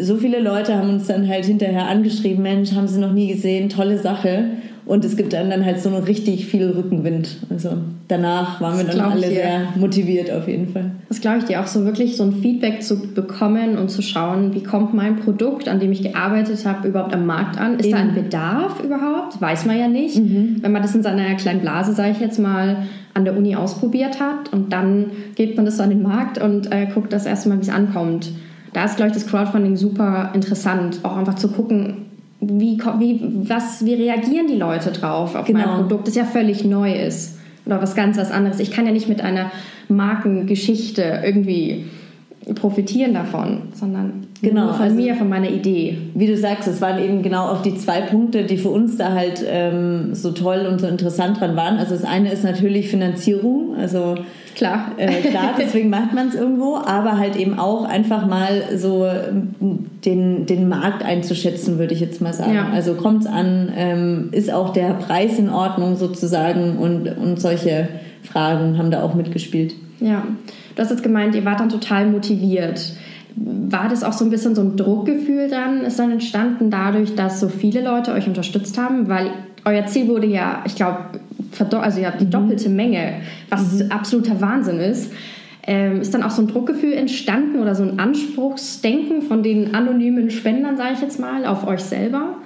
so 0.00 0.16
viele 0.16 0.40
Leute 0.40 0.76
haben 0.76 0.90
uns 0.90 1.06
dann 1.06 1.28
halt 1.28 1.44
hinterher 1.44 1.88
angeschrieben, 1.88 2.42
Mensch, 2.42 2.72
haben 2.72 2.88
sie 2.88 3.00
noch 3.00 3.12
nie 3.12 3.28
gesehen, 3.28 3.68
tolle 3.68 3.98
Sache. 3.98 4.46
Und 4.86 5.02
es 5.02 5.16
gibt 5.16 5.32
dann, 5.32 5.48
dann 5.48 5.64
halt 5.64 5.80
so 5.80 5.88
noch 5.88 6.06
richtig 6.06 6.44
viel 6.44 6.68
Rückenwind. 6.68 7.38
Also 7.48 7.70
danach 8.06 8.60
waren 8.60 8.76
wir 8.76 8.84
dann 8.84 9.00
alle 9.00 9.28
sehr 9.28 9.68
motiviert 9.76 10.30
auf 10.30 10.46
jeden 10.46 10.68
Fall. 10.68 10.90
Das 11.08 11.22
glaube 11.22 11.38
ich 11.38 11.44
dir 11.44 11.62
auch 11.62 11.66
so 11.66 11.86
wirklich 11.86 12.18
so 12.18 12.24
ein 12.24 12.34
Feedback 12.34 12.82
zu 12.82 13.00
bekommen 13.14 13.78
und 13.78 13.90
zu 13.90 14.02
schauen, 14.02 14.54
wie 14.54 14.62
kommt 14.62 14.92
mein 14.92 15.16
Produkt, 15.16 15.68
an 15.68 15.80
dem 15.80 15.90
ich 15.90 16.02
gearbeitet 16.02 16.66
habe, 16.66 16.86
überhaupt 16.86 17.14
am 17.14 17.24
Markt 17.24 17.58
an? 17.58 17.78
Ist 17.78 17.86
Eben. 17.86 17.96
da 17.96 18.02
ein 18.02 18.14
Bedarf 18.14 18.84
überhaupt? 18.84 19.40
Weiß 19.40 19.64
man 19.64 19.78
ja 19.78 19.88
nicht. 19.88 20.18
Mhm. 20.18 20.56
Wenn 20.60 20.72
man 20.72 20.82
das 20.82 20.94
in 20.94 21.02
seiner 21.02 21.34
kleinen 21.36 21.60
Blase, 21.60 21.94
sage 21.94 22.10
ich 22.10 22.20
jetzt 22.20 22.38
mal, 22.38 22.84
an 23.14 23.24
der 23.24 23.38
Uni 23.38 23.56
ausprobiert 23.56 24.20
hat 24.20 24.52
und 24.52 24.70
dann 24.72 25.12
gibt 25.34 25.56
man 25.56 25.64
das 25.64 25.78
so 25.78 25.82
an 25.82 25.90
den 25.90 26.02
Markt 26.02 26.36
und 26.36 26.70
äh, 26.72 26.88
guckt 26.92 27.10
das 27.12 27.24
erstmal, 27.24 27.56
wie 27.56 27.62
es 27.62 27.70
ankommt 27.70 28.32
da 28.74 28.84
ist, 28.84 28.96
glaube 28.96 29.10
ich, 29.10 29.14
das 29.14 29.26
Crowdfunding 29.26 29.76
super 29.76 30.32
interessant, 30.34 31.00
auch 31.04 31.16
einfach 31.16 31.36
zu 31.36 31.48
gucken, 31.48 32.06
wie, 32.40 32.78
wie, 32.98 33.20
was, 33.48 33.84
wie 33.84 33.94
reagieren 33.94 34.48
die 34.48 34.56
Leute 34.56 34.90
drauf 34.90 35.34
auf 35.34 35.46
genau. 35.46 35.60
mein 35.60 35.76
Produkt, 35.76 36.08
das 36.08 36.14
ja 36.16 36.24
völlig 36.24 36.64
neu 36.64 36.92
ist 36.92 37.38
oder 37.64 37.80
was 37.80 37.94
ganz 37.94 38.18
was 38.18 38.30
anderes. 38.30 38.60
Ich 38.60 38.70
kann 38.70 38.84
ja 38.84 38.92
nicht 38.92 39.08
mit 39.08 39.22
einer 39.22 39.50
Markengeschichte 39.88 41.22
irgendwie 41.24 41.86
profitieren 42.56 43.14
davon, 43.14 43.62
sondern 43.74 44.26
genau, 44.44 44.64
nur 44.64 44.74
von 44.74 44.82
also, 44.82 44.96
mir, 44.96 45.14
von 45.14 45.28
meiner 45.28 45.50
Idee. 45.50 45.98
Wie 46.14 46.26
du 46.26 46.36
sagst, 46.36 46.68
es 46.68 46.80
waren 46.80 47.02
eben 47.02 47.22
genau 47.22 47.48
auch 47.48 47.62
die 47.62 47.74
zwei 47.76 48.00
Punkte, 48.02 48.44
die 48.44 48.56
für 48.56 48.70
uns 48.70 48.96
da 48.96 49.12
halt 49.12 49.44
ähm, 49.46 50.14
so 50.14 50.32
toll 50.32 50.66
und 50.70 50.80
so 50.80 50.86
interessant 50.86 51.40
dran 51.40 51.56
waren. 51.56 51.78
Also 51.78 51.94
das 51.94 52.04
eine 52.04 52.32
ist 52.32 52.44
natürlich 52.44 52.88
Finanzierung, 52.88 53.74
also 53.76 54.16
Klar. 54.54 54.92
Äh, 54.96 55.20
klar, 55.22 55.54
deswegen 55.58 55.90
macht 55.90 56.14
man 56.14 56.28
es 56.28 56.34
irgendwo, 56.34 56.76
aber 56.76 57.18
halt 57.18 57.36
eben 57.36 57.58
auch 57.58 57.84
einfach 57.84 58.26
mal 58.26 58.62
so 58.76 59.08
den, 59.60 60.46
den 60.46 60.68
Markt 60.68 61.04
einzuschätzen, 61.04 61.78
würde 61.78 61.94
ich 61.94 62.00
jetzt 62.00 62.20
mal 62.20 62.32
sagen. 62.32 62.54
Ja. 62.54 62.68
Also 62.72 62.94
kommt 62.94 63.22
es 63.22 63.26
an, 63.26 63.72
ähm, 63.76 64.28
ist 64.32 64.52
auch 64.52 64.72
der 64.72 64.94
Preis 64.94 65.38
in 65.38 65.50
Ordnung 65.50 65.96
sozusagen 65.96 66.78
und, 66.78 67.08
und 67.18 67.40
solche 67.40 67.88
Fragen 68.22 68.78
haben 68.78 68.90
da 68.90 69.02
auch 69.02 69.14
mitgespielt. 69.14 69.74
Ja, 70.00 70.24
du 70.74 70.82
hast 70.82 70.90
jetzt 70.90 71.02
gemeint, 71.02 71.34
ihr 71.34 71.44
wart 71.44 71.60
dann 71.60 71.68
total 71.68 72.06
motiviert. 72.06 72.94
War 73.36 73.88
das 73.88 74.04
auch 74.04 74.12
so 74.12 74.24
ein 74.24 74.30
bisschen 74.30 74.54
so 74.54 74.62
ein 74.62 74.76
Druckgefühl 74.76 75.48
dann, 75.48 75.80
ist 75.82 75.98
dann 75.98 76.12
entstanden 76.12 76.70
dadurch, 76.70 77.14
dass 77.14 77.40
so 77.40 77.48
viele 77.48 77.82
Leute 77.82 78.12
euch 78.12 78.28
unterstützt 78.28 78.78
haben? 78.78 79.08
Weil 79.08 79.30
euer 79.64 79.86
Ziel 79.86 80.08
wurde 80.08 80.26
ja, 80.26 80.62
ich 80.66 80.76
glaube, 80.76 80.98
also 81.80 82.00
ihr 82.00 82.06
habt 82.06 82.20
die 82.20 82.26
mhm. 82.26 82.30
doppelte 82.30 82.68
Menge, 82.68 83.20
was 83.48 83.80
mhm. 83.80 83.90
absoluter 83.90 84.40
Wahnsinn 84.40 84.78
ist. 84.78 85.12
Ähm, 85.66 86.02
ist 86.02 86.12
dann 86.12 86.22
auch 86.22 86.30
so 86.30 86.42
ein 86.42 86.48
Druckgefühl 86.48 86.92
entstanden 86.92 87.58
oder 87.58 87.74
so 87.74 87.82
ein 87.82 87.98
Anspruchsdenken 87.98 89.22
von 89.22 89.42
den 89.42 89.74
anonymen 89.74 90.30
Spendern, 90.30 90.76
sage 90.76 90.92
ich 90.94 91.00
jetzt 91.00 91.18
mal, 91.18 91.46
auf 91.46 91.66
euch 91.66 91.80
selber? 91.80 92.36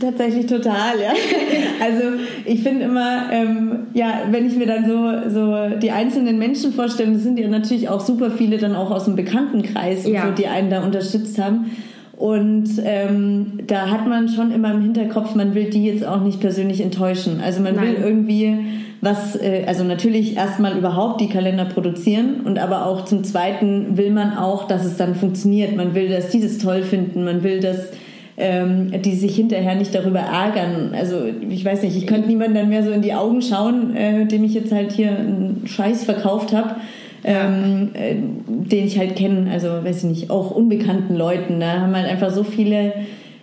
Tatsächlich 0.00 0.46
total, 0.46 1.00
ja. 1.00 1.12
Also 1.80 2.18
ich 2.44 2.62
finde 2.62 2.84
immer, 2.84 3.24
ähm, 3.32 3.86
ja, 3.92 4.22
wenn 4.30 4.46
ich 4.46 4.56
mir 4.56 4.66
dann 4.66 4.86
so, 4.86 5.30
so 5.30 5.78
die 5.78 5.90
einzelnen 5.90 6.38
Menschen 6.38 6.72
vorstelle, 6.72 7.12
das 7.12 7.22
sind 7.22 7.38
ja 7.38 7.48
natürlich 7.48 7.88
auch 7.88 8.00
super 8.00 8.30
viele 8.30 8.58
dann 8.58 8.76
auch 8.76 8.90
aus 8.90 9.04
dem 9.04 9.16
Bekanntenkreis, 9.16 10.06
ja. 10.06 10.26
so, 10.26 10.32
die 10.32 10.46
einen 10.46 10.70
da 10.70 10.84
unterstützt 10.84 11.38
haben. 11.38 11.72
Und 12.16 12.68
ähm, 12.84 13.58
da 13.66 13.90
hat 13.90 14.06
man 14.06 14.28
schon 14.28 14.52
immer 14.52 14.70
im 14.72 14.80
Hinterkopf, 14.82 15.34
man 15.34 15.54
will 15.54 15.70
die 15.70 15.84
jetzt 15.84 16.06
auch 16.06 16.20
nicht 16.20 16.40
persönlich 16.40 16.80
enttäuschen. 16.80 17.40
Also 17.44 17.60
man 17.60 17.74
Nein. 17.74 17.84
will 17.84 17.94
irgendwie 18.00 18.58
was, 19.00 19.34
äh, 19.34 19.64
also 19.66 19.82
natürlich 19.82 20.36
erstmal 20.36 20.78
überhaupt 20.78 21.20
die 21.20 21.28
Kalender 21.28 21.64
produzieren 21.64 22.42
und 22.44 22.60
aber 22.60 22.86
auch 22.86 23.04
zum 23.04 23.24
Zweiten 23.24 23.96
will 23.96 24.12
man 24.12 24.38
auch, 24.38 24.68
dass 24.68 24.84
es 24.84 24.96
dann 24.96 25.16
funktioniert. 25.16 25.74
Man 25.74 25.96
will, 25.96 26.08
dass 26.08 26.28
die 26.28 26.40
das 26.40 26.58
toll 26.58 26.84
finden. 26.84 27.24
Man 27.24 27.42
will, 27.42 27.58
dass 27.58 27.88
ähm, 28.36 28.92
die 29.02 29.14
sich 29.14 29.36
hinterher 29.36 29.74
nicht 29.74 29.94
darüber 29.94 30.20
ärgern. 30.20 30.92
Also 30.94 31.16
ich 31.48 31.64
weiß 31.64 31.82
nicht, 31.82 31.96
ich 31.96 32.06
könnte 32.06 32.28
niemandem 32.28 32.54
dann 32.54 32.68
mehr 32.68 32.82
so 32.82 32.90
in 32.90 33.02
die 33.02 33.14
Augen 33.14 33.42
schauen, 33.42 33.96
äh, 33.96 34.26
dem 34.26 34.44
ich 34.44 34.54
jetzt 34.54 34.72
halt 34.72 34.92
hier 34.92 35.10
einen 35.10 35.62
Scheiß 35.66 36.04
verkauft 36.04 36.52
habe 36.54 36.76
ähm, 37.24 37.90
äh, 37.94 38.16
den 38.46 38.86
ich 38.86 38.98
halt 38.98 39.16
kenne, 39.16 39.50
also 39.50 39.68
weiß 39.68 39.98
ich 39.98 40.04
nicht, 40.04 40.30
auch 40.30 40.50
unbekannten 40.50 41.14
Leuten. 41.14 41.60
Da 41.60 41.80
haben 41.80 41.94
halt 41.94 42.08
einfach 42.08 42.30
so 42.30 42.42
viele 42.42 42.92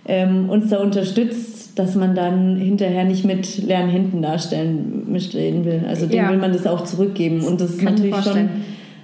ähm, 0.05 0.49
uns 0.49 0.69
da 0.69 0.79
unterstützt, 0.79 1.77
dass 1.79 1.95
man 1.95 2.15
dann 2.15 2.57
hinterher 2.57 3.05
nicht 3.05 3.23
mit 3.23 3.57
leeren 3.57 3.89
Händen 3.89 4.21
darstellen 4.21 5.05
reden 5.33 5.65
will. 5.65 5.83
Also 5.87 6.07
dem 6.07 6.17
ja. 6.17 6.29
will 6.29 6.37
man 6.37 6.51
das 6.51 6.67
auch 6.67 6.83
zurückgeben. 6.83 7.41
Und 7.41 7.61
das 7.61 7.71
ist 7.71 7.83
natürlich 7.83 8.15
schon 8.17 8.49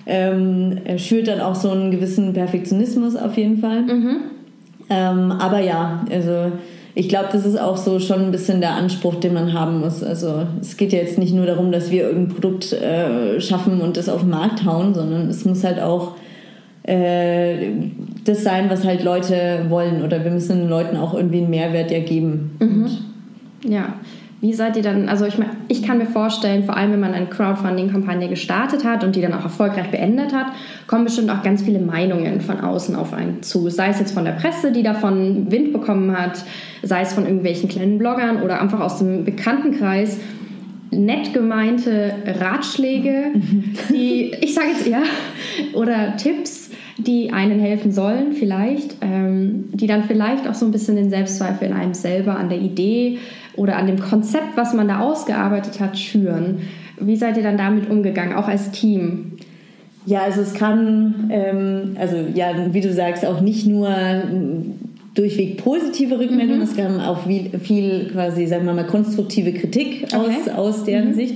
ähm, 0.07 0.77
schürt 0.97 1.27
dann 1.27 1.39
auch 1.39 1.55
so 1.55 1.69
einen 1.69 1.91
gewissen 1.91 2.33
Perfektionismus 2.33 3.15
auf 3.15 3.37
jeden 3.37 3.59
Fall. 3.59 3.83
Mhm. 3.83 4.17
Ähm, 4.89 5.31
aber 5.31 5.59
ja, 5.59 6.05
also 6.11 6.51
ich 6.97 7.09
glaube, 7.09 7.27
das 7.31 7.45
ist 7.45 7.59
auch 7.59 7.75
so 7.75 7.99
schon 7.99 8.21
ein 8.21 8.31
bisschen 8.31 8.61
der 8.61 8.71
Anspruch, 8.71 9.15
den 9.15 9.33
man 9.33 9.53
haben 9.53 9.81
muss. 9.81 10.01
Also 10.01 10.47
es 10.61 10.77
geht 10.77 10.93
ja 10.93 10.99
jetzt 10.99 11.17
nicht 11.17 11.33
nur 11.33 11.45
darum, 11.45 11.71
dass 11.71 11.91
wir 11.91 12.03
irgendein 12.03 12.33
Produkt 12.33 12.71
äh, 12.71 13.41
schaffen 13.41 13.81
und 13.81 13.97
das 13.97 14.07
auf 14.07 14.21
den 14.21 14.29
Markt 14.29 14.63
hauen, 14.63 14.93
sondern 14.93 15.27
es 15.29 15.43
muss 15.43 15.63
halt 15.65 15.81
auch 15.81 16.15
äh, 16.83 17.71
das 18.23 18.43
sein, 18.43 18.69
was 18.69 18.85
halt 18.85 19.03
Leute 19.03 19.65
wollen. 19.67 20.03
Oder 20.03 20.23
wir 20.23 20.31
müssen 20.31 20.59
den 20.59 20.69
Leuten 20.69 20.95
auch 20.95 21.13
irgendwie 21.13 21.39
einen 21.39 21.49
Mehrwert 21.49 21.91
ja 21.91 21.99
geben. 21.99 22.55
Mhm. 22.59 22.87
Ja, 23.69 23.95
wie 24.41 24.53
seid 24.53 24.75
ihr 24.75 24.83
dann, 24.83 25.07
also 25.07 25.25
ich 25.25 25.35
ich 25.69 25.81
kann 25.81 25.97
mir 25.97 26.05
vorstellen, 26.05 26.65
vor 26.65 26.75
allem 26.75 26.91
wenn 26.91 26.99
man 26.99 27.13
eine 27.13 27.27
Crowdfunding-Kampagne 27.27 28.27
gestartet 28.27 28.83
hat 28.83 29.03
und 29.03 29.15
die 29.15 29.21
dann 29.21 29.33
auch 29.33 29.43
erfolgreich 29.43 29.89
beendet 29.91 30.33
hat, 30.33 30.47
kommen 30.87 31.05
bestimmt 31.05 31.29
auch 31.31 31.41
ganz 31.41 31.63
viele 31.63 31.79
Meinungen 31.79 32.41
von 32.41 32.59
außen 32.59 32.95
auf 32.95 33.13
einen 33.13 33.43
zu. 33.43 33.69
Sei 33.69 33.87
es 33.89 33.99
jetzt 33.99 34.11
von 34.11 34.25
der 34.25 34.33
Presse, 34.33 34.71
die 34.71 34.83
davon 34.83 35.51
Wind 35.51 35.73
bekommen 35.73 36.17
hat, 36.17 36.43
sei 36.83 37.01
es 37.01 37.13
von 37.13 37.25
irgendwelchen 37.25 37.69
kleinen 37.69 37.97
Bloggern 37.97 38.41
oder 38.41 38.61
einfach 38.61 38.81
aus 38.81 38.99
dem 38.99 39.23
Bekanntenkreis. 39.23 40.19
Nett 40.91 41.33
gemeinte 41.33 42.13
Ratschläge, 42.39 43.31
die, 43.89 44.31
ich 44.41 44.53
sage 44.53 44.67
jetzt 44.67 44.87
ja, 44.87 45.01
oder 45.73 46.15
Tipps, 46.17 46.69
die 46.97 47.33
einen 47.33 47.59
helfen 47.59 47.91
sollen, 47.91 48.33
vielleicht, 48.33 48.97
ähm, 49.01 49.65
die 49.73 49.87
dann 49.87 50.03
vielleicht 50.03 50.47
auch 50.47 50.53
so 50.53 50.65
ein 50.65 50.71
bisschen 50.71 50.95
den 50.95 51.09
Selbstzweifel 51.09 51.67
in 51.67 51.73
einem 51.73 51.93
selber 51.93 52.37
an 52.37 52.49
der 52.49 52.59
Idee 52.59 53.17
oder 53.57 53.77
an 53.77 53.87
dem 53.87 53.99
Konzept, 53.99 54.55
was 54.55 54.73
man 54.73 54.87
da 54.87 54.99
ausgearbeitet 54.99 55.79
hat, 55.79 55.97
schüren. 55.97 56.59
Wie 56.99 57.15
seid 57.15 57.37
ihr 57.37 57.43
dann 57.43 57.57
damit 57.57 57.89
umgegangen, 57.89 58.35
auch 58.35 58.47
als 58.47 58.71
Team? 58.71 59.33
Ja, 60.05 60.21
also 60.21 60.41
es 60.41 60.53
kann, 60.53 61.29
ähm, 61.31 61.95
also 61.99 62.17
ja, 62.33 62.51
wie 62.71 62.81
du 62.81 62.93
sagst, 62.93 63.25
auch 63.25 63.41
nicht 63.41 63.65
nur 63.65 63.89
durchweg 65.15 65.57
positive 65.63 66.19
Rückmeldungen, 66.19 66.59
mhm. 66.59 66.63
es 66.63 66.75
kam 66.75 66.99
auch 66.99 67.21
viel, 67.25 68.09
quasi, 68.11 68.45
sagen 68.45 68.65
wir 68.65 68.73
mal, 68.73 68.85
konstruktive 68.85 69.53
Kritik 69.53 70.07
aus, 70.13 70.49
aus 70.55 70.83
deren 70.83 71.09
mhm. 71.09 71.13
Sicht. 71.13 71.35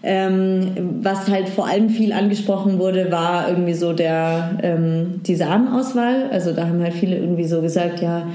Ähm, 0.00 1.00
was 1.02 1.28
halt 1.28 1.48
vor 1.48 1.66
allem 1.66 1.90
viel 1.90 2.12
angesprochen 2.12 2.78
wurde, 2.78 3.10
war 3.10 3.48
irgendwie 3.48 3.74
so 3.74 3.92
der 3.92 4.58
ähm, 4.62 5.20
die 5.26 5.34
Samenauswahl. 5.34 6.30
Also 6.30 6.52
da 6.52 6.68
haben 6.68 6.80
halt 6.80 6.94
viele 6.94 7.16
irgendwie 7.16 7.44
so 7.44 7.60
gesagt, 7.60 8.00
ja, 8.00 8.28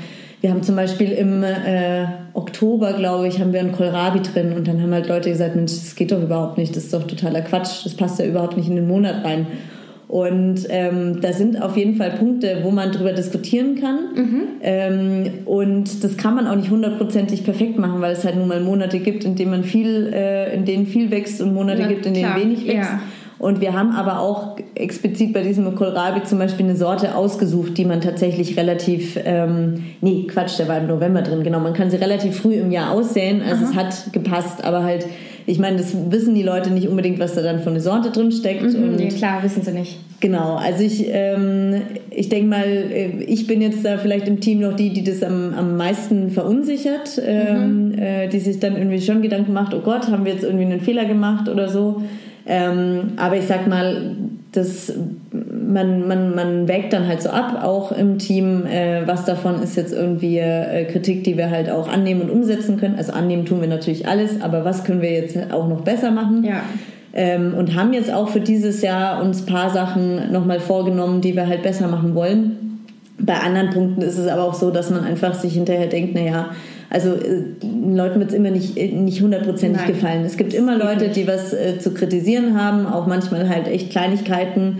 wir 0.43 0.49
haben 0.49 0.61
zum 0.61 0.75
Beispiel 0.75 1.13
im 1.13 1.41
äh, 1.41 2.05
Oktober, 2.33 2.91
glaube 2.91 3.29
ich, 3.29 3.39
haben 3.39 3.53
wir 3.53 3.61
einen 3.61 3.71
Kohlrabi 3.71 4.19
drin 4.19 4.51
und 4.51 4.67
dann 4.67 4.81
haben 4.81 4.93
halt 4.93 5.07
Leute 5.07 5.29
gesagt, 5.29 5.55
Mensch, 5.55 5.71
das 5.71 5.95
geht 5.95 6.11
doch 6.11 6.21
überhaupt 6.21 6.57
nicht, 6.57 6.75
das 6.75 6.83
ist 6.83 6.93
doch 6.93 7.07
totaler 7.07 7.39
Quatsch, 7.43 7.85
das 7.85 7.93
passt 7.95 8.19
ja 8.19 8.25
überhaupt 8.25 8.57
nicht 8.57 8.67
in 8.67 8.75
den 8.75 8.85
Monat 8.85 9.23
rein. 9.23 9.47
Und 10.09 10.67
ähm, 10.67 11.21
da 11.21 11.31
sind 11.31 11.61
auf 11.61 11.77
jeden 11.77 11.95
Fall 11.95 12.11
Punkte, 12.11 12.59
wo 12.61 12.71
man 12.71 12.91
drüber 12.91 13.13
diskutieren 13.13 13.79
kann. 13.79 13.99
Mhm. 14.15 14.41
Ähm, 14.61 15.23
und 15.45 16.03
das 16.03 16.17
kann 16.17 16.35
man 16.35 16.45
auch 16.47 16.57
nicht 16.57 16.69
hundertprozentig 16.69 17.45
perfekt 17.45 17.79
machen, 17.79 18.01
weil 18.01 18.11
es 18.11 18.25
halt 18.25 18.35
nun 18.35 18.49
mal 18.49 18.59
Monate 18.59 18.99
gibt, 18.99 19.23
in 19.23 19.35
denen 19.35 19.51
man 19.51 19.63
viel, 19.63 20.11
äh, 20.13 20.53
in 20.53 20.65
denen 20.65 20.87
viel 20.87 21.09
wächst 21.09 21.41
und 21.41 21.53
Monate 21.53 21.83
ja, 21.83 21.87
gibt, 21.87 22.05
in 22.05 22.15
denen 22.15 22.33
klar. 22.33 22.41
wenig 22.41 22.67
wächst. 22.67 22.91
Ja. 22.91 23.01
Und 23.39 23.61
wir 23.61 23.73
haben 23.73 23.91
aber 23.91 24.19
auch 24.19 24.57
explizit 24.75 25.33
bei 25.33 25.41
diesem 25.41 25.73
Kohlrabi 25.75 26.23
zum 26.23 26.39
Beispiel 26.39 26.65
eine 26.65 26.75
Sorte 26.75 27.15
ausgesucht, 27.15 27.77
die 27.77 27.85
man 27.85 27.99
tatsächlich 28.01 28.57
relativ, 28.57 29.19
ähm, 29.23 29.83
nee, 30.01 30.25
Quatsch, 30.27 30.59
der 30.59 30.67
war 30.67 30.77
im 30.77 30.87
November 30.87 31.21
drin, 31.21 31.43
genau, 31.43 31.59
man 31.59 31.73
kann 31.73 31.89
sie 31.89 31.97
relativ 31.97 32.37
früh 32.37 32.53
im 32.53 32.71
Jahr 32.71 32.91
aussehen, 32.91 33.41
also 33.41 33.65
Aha. 33.65 33.71
es 33.71 33.75
hat 33.75 34.13
gepasst, 34.13 34.63
aber 34.63 34.83
halt 34.83 35.05
ich 35.45 35.59
meine, 35.59 35.77
das 35.77 35.93
wissen 36.09 36.35
die 36.35 36.43
Leute 36.43 36.71
nicht 36.71 36.87
unbedingt, 36.87 37.19
was 37.19 37.35
da 37.35 37.41
dann 37.41 37.59
von 37.59 37.73
eine 37.73 37.81
Sorte 37.81 38.11
drin 38.11 38.31
steckt. 38.31 38.63
Mhm, 38.63 38.83
und 38.83 38.95
nee, 38.95 39.09
klar, 39.09 39.43
wissen 39.43 39.61
sie 39.61 39.71
nicht. 39.71 39.97
Genau, 40.21 40.55
also 40.55 40.83
ich, 40.83 41.05
ähm, 41.09 41.81
ich 42.09 42.29
denke 42.29 42.47
mal, 42.47 42.65
äh, 42.65 43.23
ich 43.25 43.45
bin 43.45 43.61
jetzt 43.61 43.83
da 43.83 43.97
vielleicht 43.97 44.27
im 44.27 44.39
Team 44.39 44.61
noch 44.61 44.73
die, 44.73 44.91
die 44.91 45.03
das 45.03 45.21
am, 45.21 45.53
am 45.53 45.75
meisten 45.75 46.31
verunsichert, 46.31 47.21
ähm, 47.25 47.89
Mhm. 47.89 47.99
äh, 47.99 48.27
die 48.29 48.39
sich 48.39 48.59
dann 48.59 48.77
irgendwie 48.77 49.01
schon 49.01 49.21
Gedanken 49.21 49.51
macht, 49.51 49.73
oh 49.73 49.81
Gott, 49.81 50.07
haben 50.07 50.23
wir 50.23 50.31
jetzt 50.31 50.43
irgendwie 50.45 50.65
einen 50.65 50.79
Fehler 50.79 51.05
gemacht 51.05 51.49
oder 51.49 51.67
so. 51.67 52.03
Ähm, 52.45 53.13
aber 53.15 53.37
ich 53.37 53.47
sag 53.47 53.67
mal, 53.67 54.15
das, 54.51 54.93
man, 55.31 56.07
man, 56.07 56.35
man 56.35 56.67
wägt 56.67 56.93
dann 56.93 57.07
halt 57.07 57.21
so 57.21 57.29
ab, 57.29 57.63
auch 57.63 57.91
im 57.91 58.19
Team, 58.19 58.65
äh, 58.65 59.07
was 59.07 59.25
davon 59.25 59.61
ist 59.61 59.75
jetzt 59.75 59.93
irgendwie 59.93 60.37
äh, 60.37 60.85
Kritik, 60.85 61.23
die 61.23 61.37
wir 61.37 61.49
halt 61.49 61.69
auch 61.69 61.87
annehmen 61.87 62.21
und 62.21 62.29
umsetzen 62.29 62.77
können. 62.77 62.95
Also 62.95 63.13
annehmen 63.13 63.45
tun 63.45 63.61
wir 63.61 63.67
natürlich 63.67 64.07
alles, 64.07 64.41
aber 64.41 64.65
was 64.65 64.83
können 64.83 65.01
wir 65.01 65.11
jetzt 65.11 65.37
auch 65.51 65.67
noch 65.67 65.81
besser 65.81 66.11
machen? 66.11 66.43
Ja. 66.43 66.61
Ähm, 67.15 67.53
und 67.53 67.75
haben 67.75 67.93
jetzt 67.93 68.11
auch 68.11 68.29
für 68.29 68.41
dieses 68.41 68.81
Jahr 68.81 69.21
uns 69.21 69.41
ein 69.41 69.45
paar 69.45 69.69
Sachen 69.69 70.31
nochmal 70.31 70.59
vorgenommen, 70.59 71.21
die 71.21 71.35
wir 71.35 71.47
halt 71.47 71.63
besser 71.63 71.87
machen 71.87 72.15
wollen. 72.15 72.81
Bei 73.19 73.35
anderen 73.35 73.69
Punkten 73.69 74.01
ist 74.01 74.17
es 74.17 74.27
aber 74.27 74.43
auch 74.43 74.55
so, 74.55 74.71
dass 74.71 74.89
man 74.89 75.03
einfach 75.03 75.33
sich 75.35 75.53
hinterher 75.53 75.87
denkt, 75.87 76.15
naja, 76.15 76.49
also 76.93 77.09
äh, 77.09 77.43
den 77.61 77.95
Leuten 77.95 78.19
wird 78.19 78.29
es 78.29 78.35
immer 78.35 78.51
nicht, 78.51 78.77
äh, 78.77 78.87
nicht 78.89 79.21
hundertprozentig 79.21 79.81
Nein. 79.81 79.91
gefallen. 79.93 80.25
Es 80.25 80.37
gibt 80.37 80.53
immer 80.53 80.77
Leute, 80.77 81.09
die 81.09 81.27
was 81.27 81.51
äh, 81.51 81.79
zu 81.79 81.91
kritisieren 81.93 82.57
haben, 82.57 82.85
auch 82.85 83.07
manchmal 83.07 83.49
halt 83.49 83.67
echt 83.67 83.89
Kleinigkeiten. 83.89 84.77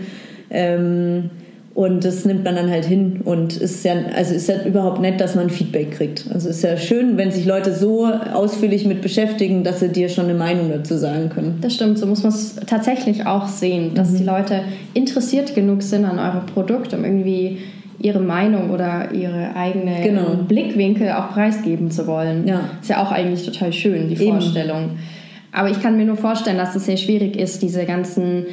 Ähm, 0.48 1.30
und 1.74 2.04
das 2.04 2.24
nimmt 2.24 2.44
man 2.44 2.54
dann 2.54 2.70
halt 2.70 2.84
hin 2.84 3.20
und 3.24 3.56
ist 3.56 3.84
ja, 3.84 3.94
also 4.14 4.32
ist 4.32 4.48
ja 4.48 4.62
überhaupt 4.64 5.00
nett, 5.00 5.20
dass 5.20 5.34
man 5.34 5.50
Feedback 5.50 5.90
kriegt. 5.90 6.24
Also 6.32 6.48
ist 6.48 6.62
ja 6.62 6.76
schön, 6.76 7.16
wenn 7.16 7.32
sich 7.32 7.46
Leute 7.46 7.74
so 7.74 8.06
ausführlich 8.06 8.86
mit 8.86 9.02
beschäftigen, 9.02 9.64
dass 9.64 9.80
sie 9.80 9.88
dir 9.88 10.08
schon 10.08 10.26
eine 10.26 10.34
Meinung 10.34 10.70
dazu 10.70 10.96
sagen 10.96 11.30
können. 11.30 11.58
Das 11.62 11.74
stimmt, 11.74 11.98
so 11.98 12.06
muss 12.06 12.22
man 12.22 12.30
es 12.32 12.54
tatsächlich 12.64 13.26
auch 13.26 13.48
sehen, 13.48 13.96
dass 13.96 14.12
Mhm. 14.12 14.18
die 14.18 14.22
Leute 14.24 14.60
interessiert 14.94 15.56
genug 15.56 15.82
sind 15.82 16.04
an 16.04 16.20
eurem 16.20 16.46
Produkt, 16.46 16.94
um 16.94 17.04
irgendwie 17.04 17.58
ihre 17.98 18.20
Meinung 18.20 18.70
oder 18.70 19.12
ihre 19.12 19.54
eigene 19.56 20.02
Genau. 20.02 20.36
Blickwinkel 20.48 21.12
auch 21.12 21.30
preisgeben 21.30 21.90
zu 21.90 22.06
wollen. 22.06 22.46
Ja. 22.46 22.60
Ist 22.80 22.90
ja 22.90 23.02
auch 23.02 23.12
eigentlich 23.12 23.44
total 23.44 23.72
schön, 23.72 24.08
die 24.08 24.14
Eben. 24.22 24.32
Vorstellung. 24.40 24.90
Aber 25.52 25.70
ich 25.70 25.80
kann 25.80 25.96
mir 25.96 26.04
nur 26.04 26.16
vorstellen, 26.16 26.58
dass 26.58 26.74
es 26.74 26.86
sehr 26.86 26.96
schwierig 26.96 27.36
ist, 27.36 27.62
diese 27.62 27.84
ganzen 27.84 28.46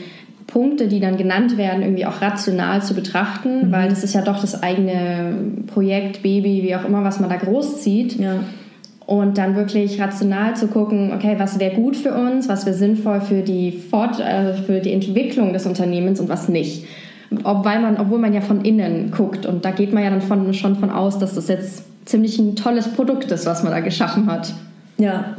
Punkte, 0.47 0.87
die 0.87 0.99
dann 0.99 1.17
genannt 1.17 1.57
werden, 1.57 1.81
irgendwie 1.81 2.05
auch 2.05 2.21
rational 2.21 2.81
zu 2.83 2.93
betrachten, 2.93 3.67
Mhm. 3.67 3.71
weil 3.71 3.89
das 3.89 4.03
ist 4.03 4.13
ja 4.13 4.21
doch 4.21 4.39
das 4.39 4.61
eigene 4.61 5.35
Projekt, 5.67 6.23
Baby, 6.23 6.61
wie 6.63 6.75
auch 6.75 6.85
immer, 6.85 7.03
was 7.03 7.19
man 7.19 7.29
da 7.29 7.37
großzieht. 7.37 8.19
Ja. 8.19 8.41
Und 9.05 9.37
dann 9.37 9.55
wirklich 9.55 9.99
rational 9.99 10.55
zu 10.55 10.67
gucken, 10.67 11.11
okay, 11.13 11.35
was 11.37 11.59
wäre 11.59 11.73
gut 11.75 11.95
für 11.97 12.13
uns, 12.13 12.47
was 12.47 12.65
wäre 12.65 12.75
sinnvoll 12.75 13.19
für 13.21 13.41
die, 13.41 13.71
Fort 13.71 14.19
äh, 14.19 14.53
für 14.53 14.79
die 14.79 14.93
Entwicklung 14.93 15.53
des 15.53 15.65
Unternehmens 15.65 16.19
und 16.19 16.29
was 16.29 16.47
nicht. 16.49 16.85
Ob, 17.43 17.63
weil 17.63 17.79
man, 17.81 17.97
obwohl 17.97 18.19
man 18.19 18.33
ja 18.33 18.41
von 18.41 18.61
innen 18.61 19.11
guckt 19.11 19.45
und 19.45 19.63
da 19.63 19.71
geht 19.71 19.93
man 19.93 20.03
ja 20.03 20.09
dann 20.09 20.21
von, 20.21 20.53
schon 20.53 20.75
von 20.75 20.89
aus, 20.89 21.17
dass 21.17 21.35
das 21.35 21.47
jetzt 21.47 21.83
ziemlich 22.05 22.37
ein 22.39 22.55
tolles 22.55 22.89
Produkt 22.89 23.31
ist, 23.31 23.45
was 23.45 23.63
man 23.63 23.71
da 23.71 23.79
geschaffen 23.79 24.29
hat. 24.29 24.53
Ja, 24.97 25.35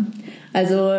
also 0.52 0.90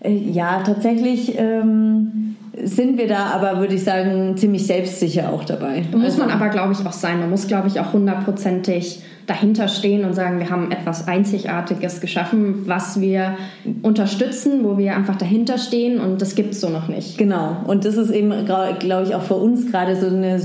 äh, 0.00 0.12
ja, 0.12 0.62
tatsächlich 0.62 1.38
ähm, 1.38 2.36
sind 2.62 2.98
wir 2.98 3.08
da 3.08 3.26
aber, 3.26 3.60
würde 3.60 3.74
ich 3.74 3.84
sagen, 3.84 4.36
ziemlich 4.36 4.66
selbstsicher 4.66 5.32
auch 5.32 5.44
dabei. 5.44 5.84
Da 5.90 5.98
muss 5.98 6.12
also, 6.12 6.20
man 6.20 6.30
aber, 6.30 6.48
glaube 6.48 6.72
ich, 6.72 6.86
auch 6.86 6.92
sein. 6.92 7.20
Man 7.20 7.30
muss, 7.30 7.46
glaube 7.46 7.68
ich, 7.68 7.80
auch 7.80 7.92
hundertprozentig 7.92 9.02
dahinter 9.26 9.68
stehen 9.68 10.04
und 10.04 10.14
sagen, 10.14 10.38
wir 10.38 10.50
haben 10.50 10.70
etwas 10.70 11.08
Einzigartiges 11.08 12.00
geschaffen, 12.00 12.62
was 12.66 13.00
wir 13.00 13.36
unterstützen, 13.82 14.64
wo 14.64 14.78
wir 14.78 14.94
einfach 14.94 15.16
dahinter 15.16 15.58
stehen 15.58 16.00
und 16.00 16.22
das 16.22 16.34
gibt 16.34 16.52
es 16.52 16.60
so 16.60 16.68
noch 16.68 16.88
nicht. 16.88 17.18
Genau, 17.18 17.56
und 17.66 17.84
das 17.84 17.96
ist 17.96 18.10
eben, 18.10 18.32
glaube 18.44 19.02
ich, 19.04 19.14
auch 19.14 19.22
für 19.22 19.34
uns 19.34 19.70
gerade 19.70 19.96
so 19.96 20.06
eine 20.06 20.40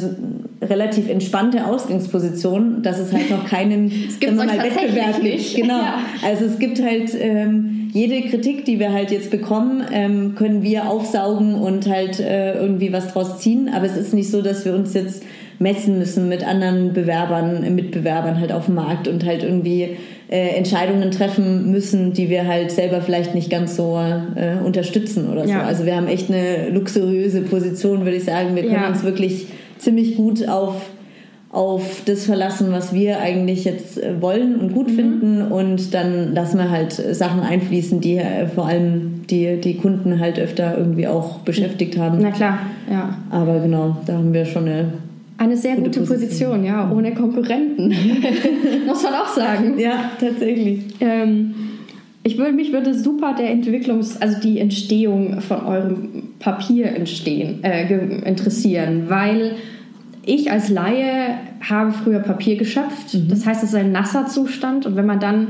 relativ 0.62 1.10
entspannte 1.10 1.66
Ausgangsposition, 1.66 2.84
dass 2.84 3.00
es 3.00 3.12
halt 3.12 3.30
noch 3.32 3.46
keinen 3.46 3.90
wir 4.20 4.30
euch 4.30 4.38
tatsächlich 4.38 4.76
Wettbewerb 4.76 5.14
gibt. 5.14 5.24
nicht. 5.24 5.56
Genau. 5.56 5.80
Ja. 5.80 6.00
Also 6.24 6.46
es 6.46 6.60
gibt 6.60 6.82
halt 6.82 7.12
ähm, 7.20 7.90
jede 7.94 8.22
Kritik, 8.30 8.66
die 8.66 8.80
wir 8.80 8.94
halt 8.94 9.12
jetzt 9.12 9.32
bekommen, 9.32 9.84
ähm, 9.92 10.36
können 10.36 10.62
wir 10.62 10.88
aufsaugen 10.88 11.56
und 11.56 11.88
halt 11.88 12.20
äh, 12.20 12.54
irgendwie 12.54 12.94
was 12.94 13.12
draus 13.12 13.40
ziehen. 13.40 13.70
Aber 13.74 13.86
es 13.86 13.98
ist 13.98 14.14
nicht 14.14 14.30
so, 14.30 14.42
dass 14.42 14.64
wir 14.64 14.74
uns 14.74 14.94
jetzt 14.94 15.24
messen 15.62 16.00
müssen 16.00 16.27
mit 16.27 16.46
anderen 16.46 16.91
Bewerbern, 16.94 17.64
äh, 17.64 17.70
Mitbewerbern 17.70 18.40
halt 18.40 18.51
auf 18.51 18.66
dem 18.66 18.75
Markt 18.75 19.07
und 19.07 19.25
halt 19.25 19.44
irgendwie 19.44 19.98
äh, 20.29 20.55
Entscheidungen 20.57 21.12
treffen 21.12 21.72
müssen, 21.72 22.14
die 22.14 22.29
wir 22.29 22.48
halt 22.48 22.72
selber 22.72 23.01
vielleicht 23.01 23.36
nicht 23.36 23.50
ganz 23.50 23.75
so 23.75 24.00
äh, 24.36 24.64
unterstützen 24.66 25.29
oder 25.31 25.44
so. 25.46 25.51
Ja. 25.51 25.64
Also 25.64 25.86
wir 25.86 25.96
haben 25.96 26.07
echt 26.07 26.29
eine 26.31 26.70
luxuriöse 26.70 27.42
Position, 27.42 28.01
würde 28.05 28.18
ich 28.18 28.24
sagen. 28.24 28.55
Wir 28.55 28.64
können 28.64 28.75
Ja. 28.75 28.88
uns 28.90 29.03
wirklich 29.03 29.48
ziemlich 29.77 30.16
gut 30.16 30.48
auf 30.48 30.75
auf 31.53 32.03
das 32.05 32.24
verlassen, 32.27 32.68
was 32.72 32.94
wir 32.94 33.20
eigentlich 33.20 33.66
jetzt 33.66 34.01
äh, 34.01 34.22
wollen 34.22 34.55
und 34.55 34.70
Mhm. 34.72 34.74
gut 34.74 34.90
finden 34.90 35.42
und 35.51 35.94
dann 35.94 36.33
lassen 36.33 36.57
wir 36.59 36.72
halt 36.72 36.94
Sachen 36.94 37.42
einfließen, 37.42 38.00
die 38.00 38.16
äh, 38.20 38.48
vor 38.48 38.68
allem 38.68 39.24
die, 39.29 39.59
die 39.59 39.75
Kunden 39.75 40.22
halt 40.22 40.40
öfter 40.40 40.77
irgendwie 40.77 41.07
auch 41.07 41.40
beschäftigt 41.40 41.98
haben. 41.98 42.20
Na 42.22 42.31
klar, 42.31 42.59
ja. 42.90 43.18
Aber 43.31 43.59
genau, 43.59 43.98
da 44.05 44.14
haben 44.14 44.31
wir 44.33 44.46
schon 44.46 44.66
eine 44.70 44.94
Eine 45.42 45.58
sehr 45.58 45.75
Gute 45.75 46.01
gute, 46.01 46.01
Position, 46.01 46.51
Position. 46.51 46.64
ja, 46.64 46.92
ohne 46.92 47.16
Konkurrenten. 47.16 47.88
Muss 48.86 49.01
man 49.01 49.14
auch 49.16 49.27
sagen. 49.27 49.80
Ja, 49.80 50.12
tatsächlich. 50.20 50.82
Ähm, 51.00 51.56
ich 52.22 52.38
würde, 52.38 52.51
mich 52.51 52.72
würde 52.72 52.94
super 52.94 53.34
der 53.36 53.51
Entwicklungs-, 53.51 54.22
also 54.22 54.40
die 54.40 54.60
Entstehung 54.60 55.42
von 55.42 55.66
eurem 55.66 56.24
Papier 56.38 56.96
entstehen, 56.96 57.64
äh, 57.64 57.92
interessieren, 58.24 59.06
weil 59.08 59.56
ich 60.24 60.51
als 60.51 60.70
Laie 60.70 61.40
habe 61.68 61.92
früher 61.92 62.20
Papier 62.20 62.58
geschöpft. 62.58 63.18
Das 63.27 63.44
heißt, 63.44 63.64
es 63.64 63.70
ist 63.70 63.75
ein 63.75 63.92
nasser 63.92 64.27
Zustand 64.27 64.86
und 64.86 64.96
wenn 64.96 65.08
man 65.08 65.20
dann 65.20 65.48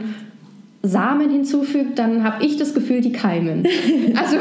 Samen 0.83 1.29
hinzufügt, 1.29 1.99
dann 1.99 2.23
habe 2.23 2.45
ich 2.45 2.55
das 2.55 2.73
Gefühl, 2.73 3.01
die 3.01 3.11
keimen. 3.11 3.67
Also 4.15 4.37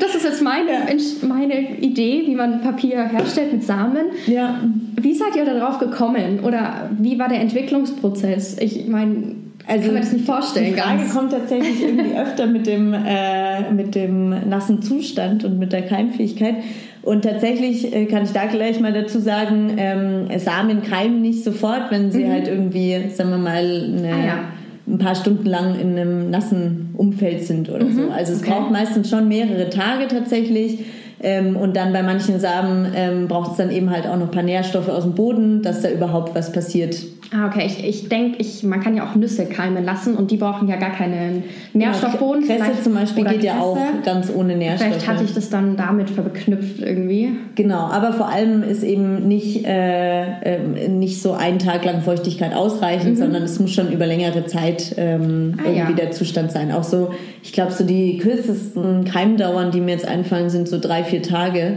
das 0.00 0.14
ist 0.14 0.24
jetzt 0.24 0.37
meine, 0.68 1.00
meine 1.28 1.70
Idee, 1.80 2.22
wie 2.26 2.34
man 2.34 2.60
Papier 2.60 3.04
herstellt 3.08 3.52
mit 3.52 3.64
Samen. 3.64 4.06
Ja, 4.26 4.60
Wie 5.00 5.14
seid 5.14 5.36
ihr 5.36 5.44
darauf 5.44 5.78
gekommen? 5.78 6.40
Oder 6.44 6.90
wie 6.98 7.18
war 7.18 7.28
der 7.28 7.40
Entwicklungsprozess? 7.40 8.58
Ich 8.60 8.86
meine, 8.88 9.34
Also, 9.66 9.84
kann 9.86 9.94
mir 9.94 10.00
das 10.00 10.12
nicht 10.12 10.24
vorstellen. 10.26 10.74
die 10.74 10.80
Frage 10.80 10.98
ganz. 10.98 11.14
kommt 11.14 11.32
tatsächlich 11.32 11.82
irgendwie 11.82 12.16
öfter 12.16 12.46
mit 12.46 12.66
dem, 12.66 12.94
äh, 12.94 13.70
mit 13.72 13.94
dem 13.94 14.30
nassen 14.48 14.82
Zustand 14.82 15.44
und 15.44 15.58
mit 15.58 15.72
der 15.72 15.82
Keimfähigkeit. 15.82 16.56
Und 17.02 17.22
tatsächlich 17.22 17.94
äh, 17.94 18.04
kann 18.06 18.24
ich 18.24 18.32
da 18.32 18.46
gleich 18.46 18.80
mal 18.80 18.92
dazu 18.92 19.18
sagen, 19.18 19.74
ähm, 19.78 20.26
Samen 20.38 20.82
keimen 20.82 21.22
nicht 21.22 21.42
sofort, 21.44 21.90
wenn 21.90 22.10
sie 22.10 22.28
halt 22.28 22.48
irgendwie, 22.48 22.96
sagen 23.14 23.30
wir 23.30 23.38
mal, 23.38 23.56
eine, 23.64 24.12
Ah, 24.12 24.26
ja. 24.26 24.38
ein 24.86 24.98
paar 24.98 25.14
Stunden 25.14 25.46
lang 25.46 25.78
in 25.80 25.98
einem 25.98 26.30
nassen 26.30 26.87
Umfeld 26.98 27.46
sind 27.46 27.70
oder 27.70 27.90
so. 27.90 28.10
Also 28.10 28.32
es 28.32 28.42
okay. 28.42 28.50
braucht 28.50 28.70
meistens 28.70 29.08
schon 29.08 29.28
mehrere 29.28 29.70
Tage 29.70 30.08
tatsächlich. 30.08 30.80
Ähm, 31.20 31.56
und 31.56 31.74
dann 31.74 31.92
bei 31.92 32.02
manchen 32.02 32.38
Samen 32.38 32.92
ähm, 32.94 33.26
braucht 33.26 33.52
es 33.52 33.56
dann 33.56 33.70
eben 33.70 33.90
halt 33.90 34.06
auch 34.06 34.16
noch 34.16 34.26
ein 34.26 34.30
paar 34.30 34.42
Nährstoffe 34.42 34.88
aus 34.88 35.02
dem 35.02 35.14
Boden, 35.14 35.62
dass 35.62 35.82
da 35.82 35.90
überhaupt 35.90 36.34
was 36.34 36.52
passiert. 36.52 36.96
Ah, 37.30 37.46
okay. 37.46 37.64
Ich, 37.66 37.84
ich 37.84 38.08
denke, 38.08 38.38
ich, 38.38 38.62
man 38.62 38.80
kann 38.80 38.96
ja 38.96 39.04
auch 39.04 39.14
Nüsse 39.14 39.44
keimen 39.44 39.84
lassen 39.84 40.16
und 40.16 40.30
die 40.30 40.38
brauchen 40.38 40.66
ja 40.66 40.76
gar 40.76 40.92
keinen 40.92 41.44
Nährstoffboden. 41.74 42.42
Kresse 42.46 42.64
Vielleicht- 42.64 42.84
zum 42.84 42.94
Beispiel 42.94 43.24
geht 43.24 43.42
ja 43.44 43.52
Kresse. 43.52 43.64
auch 43.66 43.78
ganz 44.02 44.32
ohne 44.34 44.56
Nährstoffe. 44.56 44.88
Vielleicht 44.88 45.06
hatte 45.08 45.24
ich 45.24 45.34
das 45.34 45.50
dann 45.50 45.76
damit 45.76 46.08
verknüpft 46.08 46.80
irgendwie. 46.80 47.32
Genau, 47.54 47.80
aber 47.80 48.14
vor 48.14 48.28
allem 48.28 48.62
ist 48.62 48.82
eben 48.82 49.28
nicht, 49.28 49.66
äh, 49.66 50.22
ähm, 50.56 50.98
nicht 50.98 51.20
so 51.20 51.32
ein 51.32 51.58
Tag 51.58 51.84
lang 51.84 52.00
Feuchtigkeit 52.00 52.54
ausreichend, 52.54 53.18
sondern 53.18 53.42
es 53.42 53.60
muss 53.60 53.72
schon 53.74 53.92
über 53.92 54.06
längere 54.06 54.46
Zeit 54.46 54.94
ähm, 54.96 55.18
Mhm. 55.48 55.54
Ah, 55.58 55.62
irgendwie 55.68 55.90
ja. 55.92 55.96
der 56.06 56.10
Zustand 56.12 56.50
sein. 56.50 56.72
Auch 56.72 56.84
so, 56.84 57.10
ich 57.42 57.52
glaube, 57.52 57.72
so 57.72 57.84
die 57.84 58.16
kürzesten 58.18 59.04
Keimdauern, 59.04 59.70
die 59.70 59.80
mir 59.80 59.92
jetzt 59.92 60.08
einfallen, 60.08 60.48
sind 60.48 60.66
so 60.68 60.78
drei, 60.80 61.04
vier 61.04 61.22
Tage. 61.22 61.76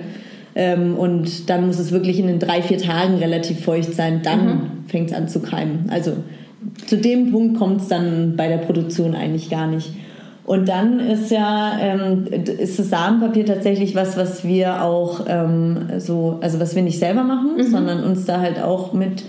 Ähm, 0.55 0.95
und 0.97 1.49
dann 1.49 1.65
muss 1.67 1.79
es 1.79 1.91
wirklich 1.91 2.19
in 2.19 2.27
den 2.27 2.39
drei, 2.39 2.61
vier 2.61 2.77
Tagen 2.77 3.15
relativ 3.15 3.61
feucht 3.63 3.93
sein. 3.93 4.21
Dann 4.23 4.45
Mhm. 4.45 4.61
fängt 4.87 5.11
es 5.11 5.15
an 5.15 5.27
zu 5.27 5.39
keimen. 5.41 5.85
Also 5.89 6.13
zu 6.87 6.97
dem 6.97 7.31
Punkt 7.31 7.57
kommt 7.57 7.81
es 7.81 7.87
dann 7.87 8.35
bei 8.35 8.47
der 8.47 8.57
Produktion 8.57 9.15
eigentlich 9.15 9.49
gar 9.49 9.67
nicht. 9.67 9.91
Und 10.43 10.67
dann 10.67 10.99
ist 10.99 11.31
ja 11.31 11.73
ähm, 11.79 12.25
ist 12.57 12.77
das 12.79 12.89
Samenpapier 12.89 13.45
tatsächlich 13.45 13.95
was, 13.95 14.17
was 14.17 14.43
wir 14.43 14.83
auch 14.83 15.21
ähm, 15.27 15.77
so, 15.99 16.39
also 16.41 16.59
was 16.59 16.75
wir 16.75 16.81
nicht 16.83 16.99
selber 16.99 17.23
machen, 17.23 17.51
sondern 17.71 18.03
uns 18.03 18.25
da 18.25 18.41
halt 18.41 18.61
auch 18.61 18.91
mit 18.91 19.23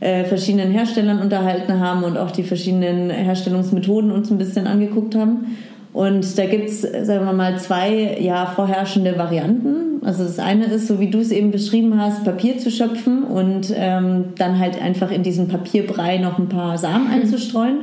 äh, 0.00 0.24
verschiedenen 0.24 0.72
Herstellern 0.72 1.20
unterhalten 1.20 1.80
haben 1.80 2.04
und 2.04 2.18
auch 2.18 2.30
die 2.30 2.42
verschiedenen 2.42 3.08
Herstellungsmethoden 3.08 4.10
uns 4.10 4.30
ein 4.30 4.36
bisschen 4.38 4.66
angeguckt 4.66 5.14
haben. 5.14 5.56
Und 5.94 6.36
da 6.36 6.44
gibt's, 6.44 6.82
sagen 6.82 7.24
wir 7.24 7.32
mal, 7.32 7.58
zwei 7.58 8.18
ja, 8.20 8.44
vorherrschende 8.44 9.16
Varianten. 9.16 9.85
Also 10.06 10.22
das 10.22 10.38
eine 10.38 10.66
ist, 10.66 10.86
so 10.86 11.00
wie 11.00 11.10
du 11.10 11.18
es 11.18 11.32
eben 11.32 11.50
beschrieben 11.50 12.00
hast, 12.00 12.22
Papier 12.22 12.58
zu 12.58 12.70
schöpfen 12.70 13.24
und 13.24 13.74
ähm, 13.74 14.26
dann 14.38 14.60
halt 14.60 14.80
einfach 14.80 15.10
in 15.10 15.24
diesen 15.24 15.48
Papierbrei 15.48 16.18
noch 16.18 16.38
ein 16.38 16.48
paar 16.48 16.78
Samen 16.78 17.10
einzustreuen. 17.10 17.78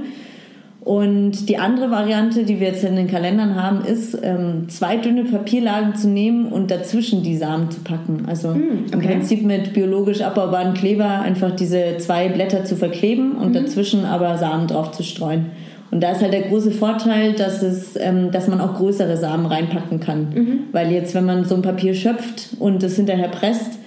Und 0.79 1.49
die 1.49 1.57
andere 1.57 1.91
Variante, 1.91 2.45
die 2.45 2.61
wir 2.61 2.67
jetzt 2.67 2.83
in 2.85 2.95
den 2.95 3.07
Kalendern 3.07 3.61
haben, 3.61 3.83
ist, 3.83 4.17
ähm, 4.23 4.69
zwei 4.69 4.95
dünne 4.95 5.25
Papierlagen 5.25 5.95
zu 5.95 6.07
nehmen 6.07 6.45
und 6.45 6.71
dazwischen 6.71 7.23
die 7.23 7.35
Samen 7.35 7.71
zu 7.71 7.81
packen. 7.81 8.23
Also 8.27 8.49
mm, 8.49 8.85
okay. 8.87 8.93
im 8.93 9.01
Prinzip 9.01 9.43
mit 9.43 9.73
biologisch 9.73 10.21
abbaubaren 10.21 10.73
Kleber 10.73 11.19
einfach 11.21 11.51
diese 11.51 11.97
zwei 11.97 12.29
Blätter 12.29 12.63
zu 12.63 12.77
verkleben 12.77 13.33
und 13.33 13.51
mm. 13.51 13.53
dazwischen 13.53 14.05
aber 14.05 14.37
Samen 14.37 14.67
drauf 14.67 14.93
zu 14.93 15.03
streuen. 15.03 15.47
Und 15.93 16.01
da 16.01 16.11
ist 16.11 16.23
halt 16.23 16.33
der 16.33 16.41
große 16.41 16.71
Vorteil, 16.71 17.33
dass, 17.33 17.61
es, 17.61 17.95
ähm, 17.97 18.31
dass 18.31 18.47
man 18.47 18.59
auch 18.59 18.73
größere 18.77 19.15
Samen 19.15 19.45
reinpacken 19.45 19.99
kann. 19.99 20.27
Mhm. 20.33 20.59
Weil 20.71 20.91
jetzt, 20.91 21.13
wenn 21.13 21.23
man 21.23 21.45
so 21.45 21.53
ein 21.53 21.61
Papier 21.61 21.93
schöpft 21.93 22.49
und 22.57 22.81
es 22.81 22.95
hinterher 22.95 23.27
presst, 23.27 23.77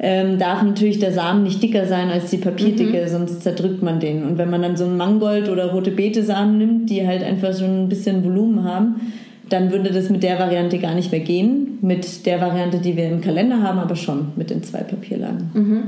ähm, 0.00 0.40
darf 0.40 0.64
natürlich 0.64 0.98
der 0.98 1.12
Samen 1.12 1.44
nicht 1.44 1.62
dicker 1.62 1.86
sein 1.86 2.10
als 2.10 2.30
die 2.30 2.38
Papierdicke, 2.38 3.02
mhm. 3.02 3.08
sonst 3.08 3.42
zerdrückt 3.44 3.84
man 3.84 4.00
den. 4.00 4.24
Und 4.24 4.36
wenn 4.36 4.50
man 4.50 4.62
dann 4.62 4.76
so 4.76 4.84
einen 4.84 4.96
Mangold 4.96 5.48
oder 5.48 5.70
rote 5.70 5.92
Beete-Samen 5.92 6.58
nimmt, 6.58 6.90
die 6.90 7.06
halt 7.06 7.22
einfach 7.22 7.56
schon 7.56 7.84
ein 7.84 7.88
bisschen 7.88 8.24
Volumen 8.24 8.64
haben, 8.64 9.12
dann 9.48 9.70
würde 9.70 9.92
das 9.92 10.10
mit 10.10 10.24
der 10.24 10.40
Variante 10.40 10.80
gar 10.80 10.96
nicht 10.96 11.12
mehr 11.12 11.20
gehen. 11.20 11.78
Mit 11.82 12.26
der 12.26 12.40
Variante, 12.40 12.78
die 12.78 12.96
wir 12.96 13.08
im 13.08 13.20
Kalender 13.20 13.62
haben, 13.62 13.78
aber 13.78 13.94
schon 13.94 14.32
mit 14.34 14.50
den 14.50 14.64
zwei 14.64 14.80
Papierlagen. 14.80 15.50
Mhm. 15.54 15.82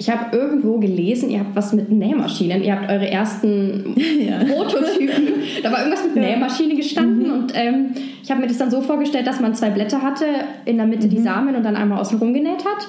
Ich 0.00 0.08
habe 0.08 0.36
irgendwo 0.36 0.78
gelesen, 0.78 1.28
ihr 1.28 1.40
habt 1.40 1.56
was 1.56 1.72
mit 1.72 1.90
Nähmaschinen. 1.90 2.62
Ihr 2.62 2.72
habt 2.72 2.88
eure 2.88 3.10
ersten 3.10 3.96
ja. 4.20 4.44
Prototypen. 4.44 5.34
Da 5.62 5.72
war 5.72 5.80
irgendwas 5.80 6.04
mit 6.04 6.16
ja. 6.16 6.30
Nähmaschine 6.30 6.76
gestanden 6.76 7.26
mhm. 7.26 7.32
und 7.32 7.52
ähm, 7.54 7.94
ich 8.22 8.30
habe 8.30 8.40
mir 8.40 8.46
das 8.46 8.58
dann 8.58 8.70
so 8.70 8.80
vorgestellt, 8.80 9.26
dass 9.26 9.40
man 9.40 9.54
zwei 9.54 9.70
Blätter 9.70 10.00
hatte, 10.02 10.26
in 10.66 10.76
der 10.76 10.86
Mitte 10.86 11.06
mhm. 11.06 11.10
die 11.10 11.18
Samen 11.18 11.56
und 11.56 11.64
dann 11.64 11.74
einmal 11.74 12.00
außen 12.00 12.18
rum 12.18 12.32
genäht 12.32 12.64
hat. 12.64 12.86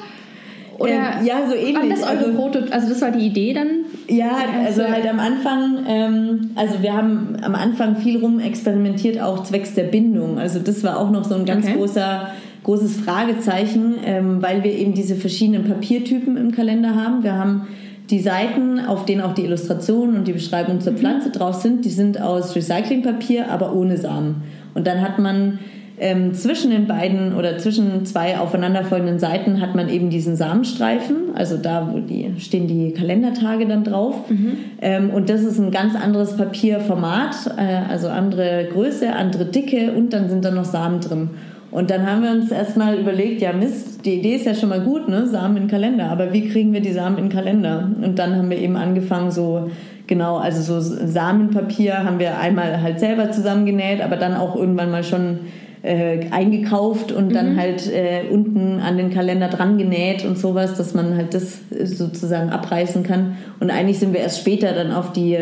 Oder 0.80 0.92
ähm, 0.92 1.26
ja, 1.26 1.36
so 1.48 1.56
ähnlich. 1.56 1.90
Das 1.90 2.04
also, 2.04 2.32
Proto 2.34 2.60
also 2.72 2.90
das 2.90 3.02
war 3.02 3.12
die 3.12 3.26
Idee 3.26 3.54
dann? 3.54 3.68
Ja, 4.08 4.38
also 4.66 4.84
halt 4.84 5.08
am 5.08 5.20
Anfang, 5.20 5.86
ähm, 5.88 6.52
also 6.56 6.82
wir 6.82 6.94
haben 6.94 7.38
am 7.42 7.56
Anfang 7.56 7.98
viel 7.98 8.18
rum 8.20 8.40
experimentiert, 8.40 9.20
auch 9.20 9.44
zwecks 9.44 9.76
der 9.76 9.84
Bindung. 9.84 10.40
Also 10.40 10.60
das 10.60 10.84
war 10.84 10.98
auch 10.98 11.12
noch 11.12 11.26
so 11.26 11.36
ein 11.36 11.46
ganz 11.46 11.66
okay. 11.66 11.76
großer 11.76 12.30
großes 12.64 12.98
Fragezeichen, 12.98 13.96
ähm, 14.06 14.42
weil 14.42 14.64
wir 14.64 14.74
eben 14.74 14.94
diese 14.94 15.16
verschiedenen 15.16 15.64
Papiertypen 15.64 16.38
im 16.38 16.52
Kalender 16.52 16.96
haben. 16.96 17.24
Wir 17.24 17.34
haben 17.34 17.68
die 18.10 18.20
Seiten, 18.20 18.80
auf 18.80 19.06
denen 19.06 19.22
auch 19.22 19.34
die 19.34 19.44
Illustrationen 19.44 20.18
und 20.18 20.28
die 20.28 20.34
Beschreibung 20.34 20.82
zur 20.82 20.94
mhm. 20.94 20.98
Pflanze 20.98 21.30
drauf 21.30 21.56
sind, 21.56 21.86
die 21.86 21.90
sind 21.90 22.20
aus 22.22 22.56
Recyclingpapier, 22.56 23.52
aber 23.52 23.74
ohne 23.74 23.98
Samen. 23.98 24.44
Und 24.74 24.88
dann 24.88 25.02
hat 25.02 25.20
man 25.20 25.60
ähm, 26.00 26.34
zwischen 26.34 26.72
den 26.72 26.88
beiden 26.88 27.36
oder 27.36 27.58
zwischen 27.58 28.06
zwei 28.06 28.40
aufeinanderfolgenden 28.40 29.20
Seiten 29.20 29.60
hat 29.60 29.76
man 29.76 29.90
eben 29.90 30.10
diesen 30.10 30.36
Samenstreifen, 30.38 31.36
also 31.36 31.58
da 31.58 31.90
wo 31.92 32.00
die, 32.00 32.34
stehen 32.40 32.68
die 32.68 32.94
Kalendertage 32.94 33.68
dann 33.68 33.84
drauf. 33.84 34.30
Mhm. 34.30 34.58
Ähm, 34.82 35.10
und 35.10 35.30
das 35.30 35.42
ist 35.42 35.60
ein 35.60 35.72
ganz 35.72 35.96
anderes 35.96 36.38
Papierformat, 36.38 37.52
äh, 37.58 37.92
also 37.92 38.08
andere 38.08 38.70
Größe, 38.72 39.14
andere 39.14 39.46
Dicke 39.46 39.92
und 39.92 40.14
dann 40.14 40.30
sind 40.30 40.46
da 40.46 40.52
noch 40.52 40.66
Samen 40.66 41.02
drin. 41.02 41.30
Und 41.72 41.92
dann 41.92 42.10
haben 42.10 42.24
wir 42.24 42.32
uns 42.32 42.52
erstmal 42.52 42.98
überlegt, 42.98 43.42
ja 43.42 43.54
Mist, 43.54 44.06
die 44.06 44.16
Idee 44.20 44.36
ist 44.36 44.46
ja 44.46 44.56
schon 44.56 44.70
mal 44.70 44.82
gut, 44.82 45.08
ne? 45.08 45.28
Samen 45.28 45.58
in 45.58 45.68
Kalender, 45.68 46.10
aber 46.10 46.34
wie 46.34 46.50
kriegen 46.50 46.74
wir 46.74 46.82
die 46.82 46.94
Samen 46.94 47.18
in 47.18 47.30
Kalender? 47.30 47.90
Und 48.02 48.18
dann 48.18 48.36
haben 48.36 48.50
wir 48.50 48.58
eben 48.58 48.76
angefangen, 48.76 49.30
so 49.30 49.70
genau, 50.08 50.38
also 50.38 50.62
so 50.62 50.80
Samenpapier 51.06 52.04
haben 52.04 52.18
wir 52.18 52.40
einmal 52.40 52.82
halt 52.82 53.00
selber 53.00 53.32
zusammengenäht, 53.32 54.02
aber 54.02 54.18
dann 54.18 54.36
auch 54.36 54.56
irgendwann 54.56 54.90
mal 54.90 55.04
schon 55.04 55.40
äh, 55.82 56.30
eingekauft 56.32 57.12
und 57.12 57.34
dann 57.34 57.54
mhm. 57.54 57.60
halt 57.60 57.88
äh, 57.92 58.24
unten 58.32 58.80
an 58.80 58.98
den 58.98 59.12
Kalender 59.12 59.48
dran 59.48 59.78
genäht 59.78 60.26
und 60.26 60.38
sowas, 60.38 60.76
dass 60.76 60.94
man 60.94 61.16
halt 61.16 61.34
das 61.34 61.60
sozusagen 61.84 62.50
abreißen 62.50 63.04
kann. 63.04 63.38
Und 63.60 63.72
eigentlich 63.72 64.00
sind 64.00 64.14
wir 64.14 64.20
erst 64.20 64.40
später 64.40 64.74
dann 64.74 64.92
auf 64.92 65.14
die 65.14 65.38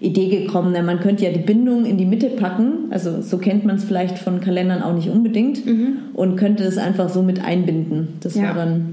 Idee 0.00 0.28
gekommen, 0.44 0.72
denn 0.72 0.86
man 0.86 1.00
könnte 1.00 1.24
ja 1.24 1.30
die 1.30 1.40
Bindung 1.40 1.84
in 1.84 1.98
die 1.98 2.06
Mitte 2.06 2.30
packen, 2.30 2.90
also 2.90 3.20
so 3.20 3.36
kennt 3.36 3.66
man 3.66 3.76
es 3.76 3.84
vielleicht 3.84 4.18
von 4.18 4.40
Kalendern 4.40 4.82
auch 4.82 4.94
nicht 4.94 5.10
unbedingt 5.10 5.66
mhm. 5.66 5.98
und 6.14 6.36
könnte 6.36 6.64
das 6.64 6.78
einfach 6.78 7.10
so 7.10 7.22
mit 7.22 7.44
einbinden. 7.44 8.14
Das 8.20 8.34
ja. 8.34 8.44
war 8.44 8.54
dann 8.54 8.89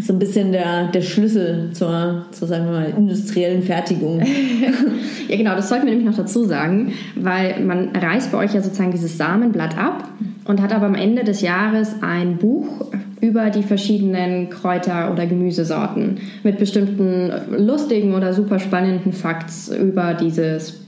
so 0.00 0.12
ein 0.12 0.18
bisschen 0.18 0.52
der, 0.52 0.88
der 0.88 1.02
Schlüssel 1.02 1.70
zur, 1.72 2.26
zur, 2.30 2.48
sagen 2.48 2.66
wir 2.66 2.72
mal, 2.72 2.94
industriellen 2.96 3.62
Fertigung. 3.62 4.20
ja, 5.28 5.36
genau, 5.36 5.54
das 5.56 5.68
sollten 5.68 5.86
wir 5.86 5.92
nämlich 5.92 6.08
noch 6.08 6.16
dazu 6.16 6.44
sagen, 6.44 6.92
weil 7.16 7.60
man 7.60 7.90
reißt 7.94 8.32
bei 8.32 8.38
euch 8.38 8.54
ja 8.54 8.62
sozusagen 8.62 8.92
dieses 8.92 9.18
Samenblatt 9.18 9.76
ab 9.76 10.08
und 10.44 10.62
hat 10.62 10.72
aber 10.72 10.86
am 10.86 10.94
Ende 10.94 11.24
des 11.24 11.40
Jahres 11.40 11.96
ein 12.02 12.36
Buch 12.36 12.86
über 13.20 13.50
die 13.50 13.62
verschiedenen 13.62 14.48
Kräuter- 14.48 15.12
oder 15.12 15.26
Gemüsesorten 15.26 16.18
mit 16.42 16.58
bestimmten 16.58 17.30
lustigen 17.50 18.14
oder 18.14 18.32
super 18.32 18.58
spannenden 18.58 19.12
Facts 19.12 19.68
über 19.68 20.14
dieses 20.14 20.79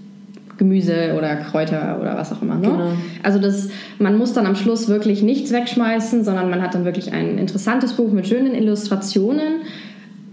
Gemüse 0.62 1.14
oder 1.18 1.35
Kräuter 1.37 1.98
oder 2.01 2.16
was 2.16 2.33
auch 2.33 2.40
immer. 2.40 2.55
Ne? 2.55 2.68
Genau. 2.68 2.92
Also 3.25 3.40
das, 3.40 3.68
man 3.98 4.16
muss 4.16 4.33
dann 4.33 4.46
am 4.46 4.55
Schluss 4.55 4.88
wirklich 4.88 5.22
nichts 5.22 5.53
wegschmeißen, 5.53 6.22
sondern 6.22 6.51
man 6.51 6.62
hat 6.62 6.75
dann 6.75 6.85
wirklich 6.85 7.12
ein 7.12 7.37
interessantes 7.37 7.94
Buch 7.94 8.12
mit 8.12 8.29
schönen 8.29 8.55
Illustrationen 8.55 9.62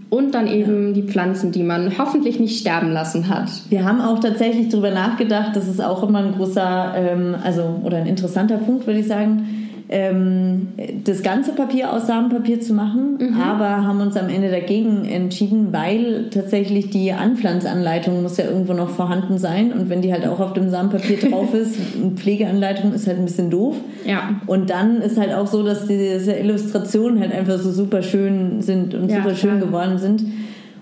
und 0.08 0.34
dann 0.34 0.46
eben 0.46 0.88
ja. 0.88 0.92
die 0.94 1.02
Pflanzen, 1.02 1.50
die 1.50 1.64
man 1.64 1.98
hoffentlich 1.98 2.38
nicht 2.38 2.60
sterben 2.60 2.92
lassen 2.92 3.28
hat. 3.28 3.50
Wir 3.70 3.84
haben 3.84 4.00
auch 4.00 4.20
tatsächlich 4.20 4.68
darüber 4.68 4.92
nachgedacht, 4.92 5.56
das 5.56 5.66
ist 5.66 5.82
auch 5.82 6.08
immer 6.08 6.20
ein 6.20 6.32
großer, 6.32 6.94
ähm, 6.96 7.34
also 7.42 7.80
oder 7.82 7.96
ein 7.96 8.06
interessanter 8.06 8.58
Punkt, 8.58 8.86
würde 8.86 9.00
ich 9.00 9.08
sagen 9.08 9.59
ähm, 9.92 10.68
das 11.04 11.24
ganze 11.24 11.52
Papier 11.52 11.92
aus 11.92 12.06
Samenpapier 12.06 12.60
zu 12.60 12.74
machen, 12.74 13.18
mhm. 13.18 13.40
aber 13.40 13.84
haben 13.84 14.00
uns 14.00 14.16
am 14.16 14.28
Ende 14.28 14.48
dagegen 14.48 15.04
entschieden, 15.04 15.72
weil 15.72 16.30
tatsächlich 16.30 16.90
die 16.90 17.12
Anpflanzanleitung 17.12 18.22
muss 18.22 18.36
ja 18.36 18.44
irgendwo 18.44 18.72
noch 18.72 18.90
vorhanden 18.90 19.38
sein 19.38 19.72
und 19.72 19.90
wenn 19.90 20.00
die 20.00 20.12
halt 20.12 20.28
auch 20.28 20.38
auf 20.38 20.52
dem 20.52 20.70
Samenpapier 20.70 21.18
drauf 21.30 21.52
ist, 21.54 21.76
eine 22.00 22.12
Pflegeanleitung 22.12 22.92
ist 22.92 23.08
halt 23.08 23.18
ein 23.18 23.24
bisschen 23.24 23.50
doof. 23.50 23.74
Ja. 24.06 24.40
Und 24.46 24.70
dann 24.70 25.02
ist 25.02 25.18
halt 25.18 25.34
auch 25.34 25.48
so, 25.48 25.64
dass 25.64 25.86
diese 25.86 26.34
Illustrationen 26.34 27.18
halt 27.18 27.34
einfach 27.34 27.58
so 27.58 27.72
super 27.72 28.02
schön 28.02 28.62
sind 28.62 28.94
und 28.94 29.10
ja, 29.10 29.16
super 29.16 29.34
schön 29.34 29.58
klar. 29.58 29.66
geworden 29.66 29.98
sind. 29.98 30.24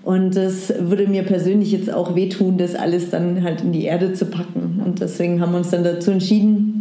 Und 0.03 0.35
das 0.35 0.71
würde 0.79 1.07
mir 1.07 1.23
persönlich 1.23 1.71
jetzt 1.71 1.91
auch 1.91 2.15
wehtun, 2.15 2.57
das 2.57 2.75
alles 2.75 3.09
dann 3.09 3.43
halt 3.43 3.61
in 3.61 3.71
die 3.71 3.83
Erde 3.83 4.13
zu 4.13 4.27
packen. 4.27 4.81
Und 4.85 5.01
deswegen 5.01 5.41
haben 5.41 5.51
wir 5.51 5.57
uns 5.57 5.71
dann 5.71 5.83
dazu 5.83 6.11
entschieden, 6.11 6.78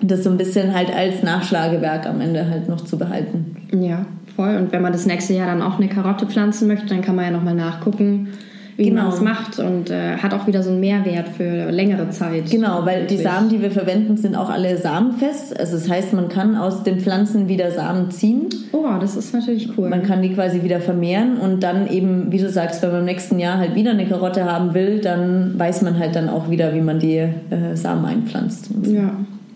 das 0.00 0.24
so 0.24 0.30
ein 0.30 0.36
bisschen 0.36 0.74
halt 0.74 0.94
als 0.94 1.22
Nachschlagewerk 1.22 2.06
am 2.06 2.20
Ende 2.20 2.48
halt 2.48 2.68
noch 2.68 2.82
zu 2.82 2.98
behalten. 2.98 3.56
Ja, 3.72 4.06
voll. 4.36 4.56
Und 4.56 4.72
wenn 4.72 4.82
man 4.82 4.92
das 4.92 5.06
nächste 5.06 5.34
Jahr 5.34 5.46
dann 5.46 5.62
auch 5.62 5.78
eine 5.78 5.88
Karotte 5.88 6.26
pflanzen 6.26 6.68
möchte, 6.68 6.86
dann 6.86 7.02
kann 7.02 7.16
man 7.16 7.24
ja 7.24 7.30
nochmal 7.32 7.56
nachgucken, 7.56 8.28
wie 8.76 8.90
genau. 8.90 9.02
man 9.02 9.12
es 9.12 9.20
macht 9.20 9.58
und 9.58 9.90
äh, 9.90 10.18
hat 10.18 10.32
auch 10.32 10.46
wieder 10.46 10.62
so 10.62 10.70
einen 10.70 10.78
Mehrwert 10.78 11.28
für 11.30 11.68
längere 11.72 12.10
Zeit. 12.10 12.48
Genau, 12.48 12.86
weil 12.86 13.08
die 13.08 13.16
Samen, 13.16 13.48
die 13.48 13.60
wir 13.60 13.72
verwenden, 13.72 14.16
sind 14.16 14.36
auch 14.36 14.50
alle 14.50 14.76
samenfest. 14.76 15.58
Also 15.58 15.76
das 15.76 15.90
heißt, 15.90 16.12
man 16.12 16.28
kann 16.28 16.54
aus 16.54 16.84
den 16.84 17.00
Pflanzen 17.00 17.48
wieder 17.48 17.72
Samen 17.72 18.12
ziehen. 18.12 18.46
Oh, 18.70 18.86
das 19.00 19.16
ist 19.16 19.34
natürlich 19.34 19.76
cool. 19.76 19.88
Man 19.88 20.04
kann 20.04 20.22
die 20.22 20.32
quasi 20.32 20.62
wieder 20.62 20.78
vermehren 20.78 21.38
und 21.38 21.64
dann 21.64 21.88
eben, 21.88 22.30
wie 22.30 22.38
du 22.38 22.48
sagst, 22.48 22.80
wenn 22.82 22.92
man 22.92 23.00
im 23.00 23.06
nächsten 23.06 23.40
Jahr 23.40 23.58
halt 23.58 23.74
wieder 23.74 23.90
eine 23.90 24.06
Karotte 24.06 24.44
haben 24.44 24.74
will, 24.74 25.00
dann 25.00 25.58
weiß 25.58 25.82
man 25.82 25.98
halt 25.98 26.14
dann 26.14 26.28
auch 26.28 26.48
wieder, 26.48 26.72
wie 26.72 26.80
man 26.80 27.00
die 27.00 27.16
äh, 27.16 27.74
Samen 27.74 28.04
einpflanzt. 28.04 28.70
So. 28.84 28.92
Ja 28.92 29.10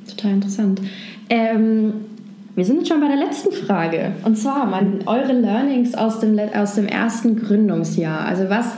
total 0.08 0.32
interessant. 0.32 0.80
Ähm, 1.28 1.92
wir 2.54 2.64
sind 2.64 2.78
jetzt 2.78 2.88
schon 2.88 3.00
bei 3.00 3.08
der 3.08 3.16
letzten 3.16 3.52
Frage. 3.52 4.12
Und 4.24 4.36
zwar 4.36 4.66
mein, 4.66 5.00
eure 5.06 5.32
Learnings 5.32 5.94
aus 5.94 6.20
dem, 6.20 6.38
aus 6.54 6.74
dem 6.74 6.86
ersten 6.86 7.36
Gründungsjahr. 7.36 8.26
Also 8.26 8.50
was 8.50 8.72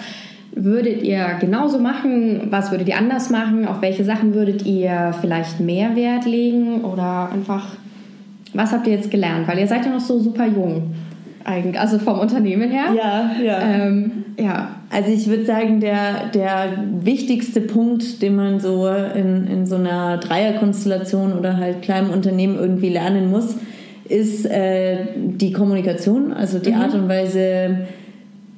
würdet 0.53 1.03
ihr 1.03 1.37
genauso 1.41 1.81
machen? 1.81 2.49
Was 2.51 2.71
würdet 2.71 2.89
ihr 2.89 2.97
anders 2.97 3.31
machen? 3.31 3.67
Auf 3.67 3.83
welche 3.83 4.05
Sachen 4.05 4.35
würdet 4.35 4.65
ihr 4.65 5.13
vielleicht 5.21 5.59
mehr 5.59 5.97
Wert 5.97 6.25
legen? 6.25 6.85
Oder 6.85 7.31
einfach, 7.33 7.71
was 8.53 8.73
habt 8.73 8.87
ihr 8.87 8.93
jetzt 8.93 9.11
gelernt? 9.11 9.49
Weil 9.49 9.59
ihr 9.59 9.67
seid 9.67 9.85
ja 9.85 9.91
noch 9.91 10.01
so 10.01 10.21
super 10.21 10.47
jung 10.47 10.95
eigentlich, 11.45 11.79
also 11.79 11.99
vom 11.99 12.19
Unternehmen 12.19 12.71
her. 12.71 12.87
Ja, 12.97 13.31
ja. 13.43 13.61
Ähm, 13.61 14.25
ja. 14.39 14.77
Also 14.91 15.11
ich 15.11 15.27
würde 15.29 15.45
sagen, 15.45 15.81
der, 15.81 16.29
der 16.33 16.85
wichtigste 17.01 17.61
Punkt, 17.61 18.23
den 18.23 18.37
man 18.37 18.61
so 18.61 18.87
in, 18.87 19.47
in 19.47 19.67
so 19.67 19.77
einer 19.77 20.19
Dreierkonstellation 20.19 21.33
oder 21.33 21.57
halt 21.57 21.83
kleinem 21.83 22.11
Unternehmen 22.11 22.57
irgendwie 22.57 22.89
lernen 22.89 23.31
muss, 23.31 23.57
ist 24.09 24.47
äh, 24.47 24.99
die 25.17 25.53
Kommunikation, 25.53 26.33
also 26.33 26.59
die 26.59 26.71
mhm. 26.71 26.81
Art 26.81 26.95
und 26.95 27.09
Weise, 27.09 27.87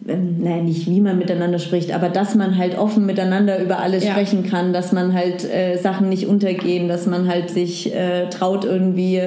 ähm, 0.09 0.37
naja, 0.41 0.63
nicht 0.63 0.89
wie 0.89 1.01
man 1.01 1.19
miteinander 1.19 1.59
spricht, 1.59 1.93
aber 1.93 2.09
dass 2.09 2.35
man 2.35 2.59
halt 2.59 2.79
offen 2.79 3.07
miteinander 3.07 3.61
über 3.61 3.79
alles 3.79 4.05
ja. 4.05 4.11
sprechen 4.11 4.45
kann, 4.45 4.73
dass 4.73 4.93
man 4.93 5.15
halt 5.15 5.45
äh, 5.45 5.77
Sachen 5.77 6.09
nicht 6.09 6.27
untergehen, 6.27 6.89
dass 6.89 7.07
man 7.07 7.29
halt 7.29 7.51
sich 7.51 7.95
äh, 7.95 8.29
traut 8.29 8.65
irgendwie 8.65 9.21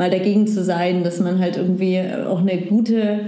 mal 0.00 0.10
dagegen 0.10 0.46
zu 0.46 0.64
sein, 0.64 1.04
dass 1.04 1.20
man 1.20 1.38
halt 1.38 1.58
irgendwie 1.58 2.00
auch 2.26 2.40
eine 2.40 2.56
gute 2.62 3.20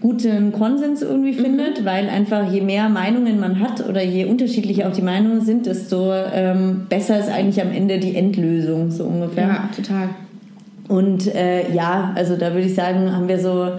guten 0.00 0.52
Konsens 0.52 1.00
irgendwie 1.00 1.32
mhm. 1.32 1.42
findet, 1.42 1.84
weil 1.84 2.08
einfach 2.08 2.52
je 2.52 2.60
mehr 2.60 2.88
Meinungen 2.88 3.40
man 3.40 3.60
hat 3.60 3.88
oder 3.88 4.02
je 4.02 4.26
unterschiedlicher 4.26 4.88
auch 4.88 4.92
die 4.92 5.02
Meinungen 5.02 5.40
sind, 5.40 5.66
desto 5.66 6.12
ähm, 6.12 6.86
besser 6.88 7.18
ist 7.18 7.30
eigentlich 7.30 7.64
am 7.64 7.72
Ende 7.72 7.98
die 7.98 8.14
Endlösung 8.14 8.90
so 8.90 9.04
ungefähr. 9.04 9.46
Ja, 9.46 9.70
total. 9.74 10.10
Und 10.88 11.34
äh, 11.34 11.72
ja, 11.72 12.12
also 12.14 12.36
da 12.36 12.52
würde 12.52 12.66
ich 12.66 12.74
sagen, 12.74 13.10
haben 13.10 13.26
wir 13.26 13.38
so 13.38 13.70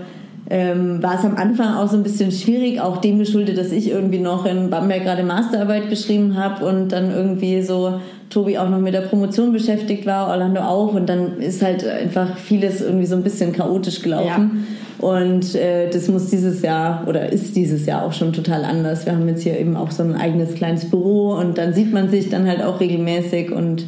ähm, 0.50 1.04
war 1.04 1.16
es 1.20 1.26
am 1.26 1.36
Anfang 1.36 1.76
auch 1.76 1.90
so 1.90 1.98
ein 1.98 2.04
bisschen 2.04 2.32
schwierig, 2.32 2.80
auch 2.80 2.98
dem 2.98 3.20
geschuldet, 3.20 3.58
dass 3.58 3.72
ich 3.72 3.92
irgendwie 3.92 4.20
noch 4.20 4.46
in 4.46 4.70
Bamberg 4.70 5.04
gerade 5.04 5.24
Masterarbeit 5.24 5.90
geschrieben 5.90 6.36
habe 6.42 6.66
und 6.66 6.90
dann 6.90 7.12
irgendwie 7.12 7.62
so 7.62 8.00
Tobi 8.30 8.58
auch 8.58 8.70
noch 8.70 8.80
mit 8.80 8.94
der 8.94 9.02
Promotion 9.02 9.54
beschäftigt 9.54 10.06
war, 10.06 10.28
Orlando 10.28 10.62
auch 10.62 10.94
und 10.94 11.08
dann 11.08 11.40
ist 11.40 11.62
halt 11.62 11.88
einfach 11.88 12.38
vieles 12.38 12.82
irgendwie 12.82 13.06
so 13.06 13.16
ein 13.16 13.24
bisschen 13.24 13.54
chaotisch 13.54 14.02
gelaufen. 14.02 14.68
Ja. 15.00 15.08
Und 15.08 15.56
äh, 15.56 15.90
das 15.90 16.08
muss 16.08 16.30
dieses 16.30 16.62
Jahr 16.62 17.06
oder 17.08 17.32
ist 17.32 17.56
dieses 17.56 17.86
Jahr 17.86 18.04
auch 18.04 18.14
schon 18.14 18.34
total 18.34 18.66
anders. 18.66 19.06
Wir 19.06 19.14
haben 19.14 19.28
jetzt 19.30 19.44
hier 19.44 19.60
eben 19.60 19.78
auch 19.78 19.92
so 19.92 20.04
ein 20.04 20.16
eigenes 20.16 20.56
kleines 20.56 20.90
Büro 20.90 21.34
und 21.34 21.58
dann 21.58 21.74
sieht 21.74 21.94
man 21.94 22.10
sich 22.10 22.30
dann 22.30 22.48
halt 22.48 22.64
auch 22.64 22.80
regelmäßig 22.80 23.52
und 23.52 23.86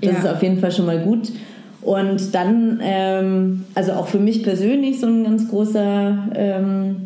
das 0.00 0.12
ja. 0.12 0.18
ist 0.18 0.28
auf 0.28 0.42
jeden 0.42 0.58
Fall 0.58 0.70
schon 0.70 0.86
mal 0.86 1.00
gut. 1.00 1.32
Und 1.82 2.32
dann, 2.32 2.80
ähm, 2.80 3.64
also 3.74 3.92
auch 3.92 4.06
für 4.06 4.20
mich 4.20 4.44
persönlich 4.44 5.00
so 5.00 5.06
ein 5.06 5.24
ganz 5.24 5.48
großer 5.48 6.28
ähm, 6.34 6.96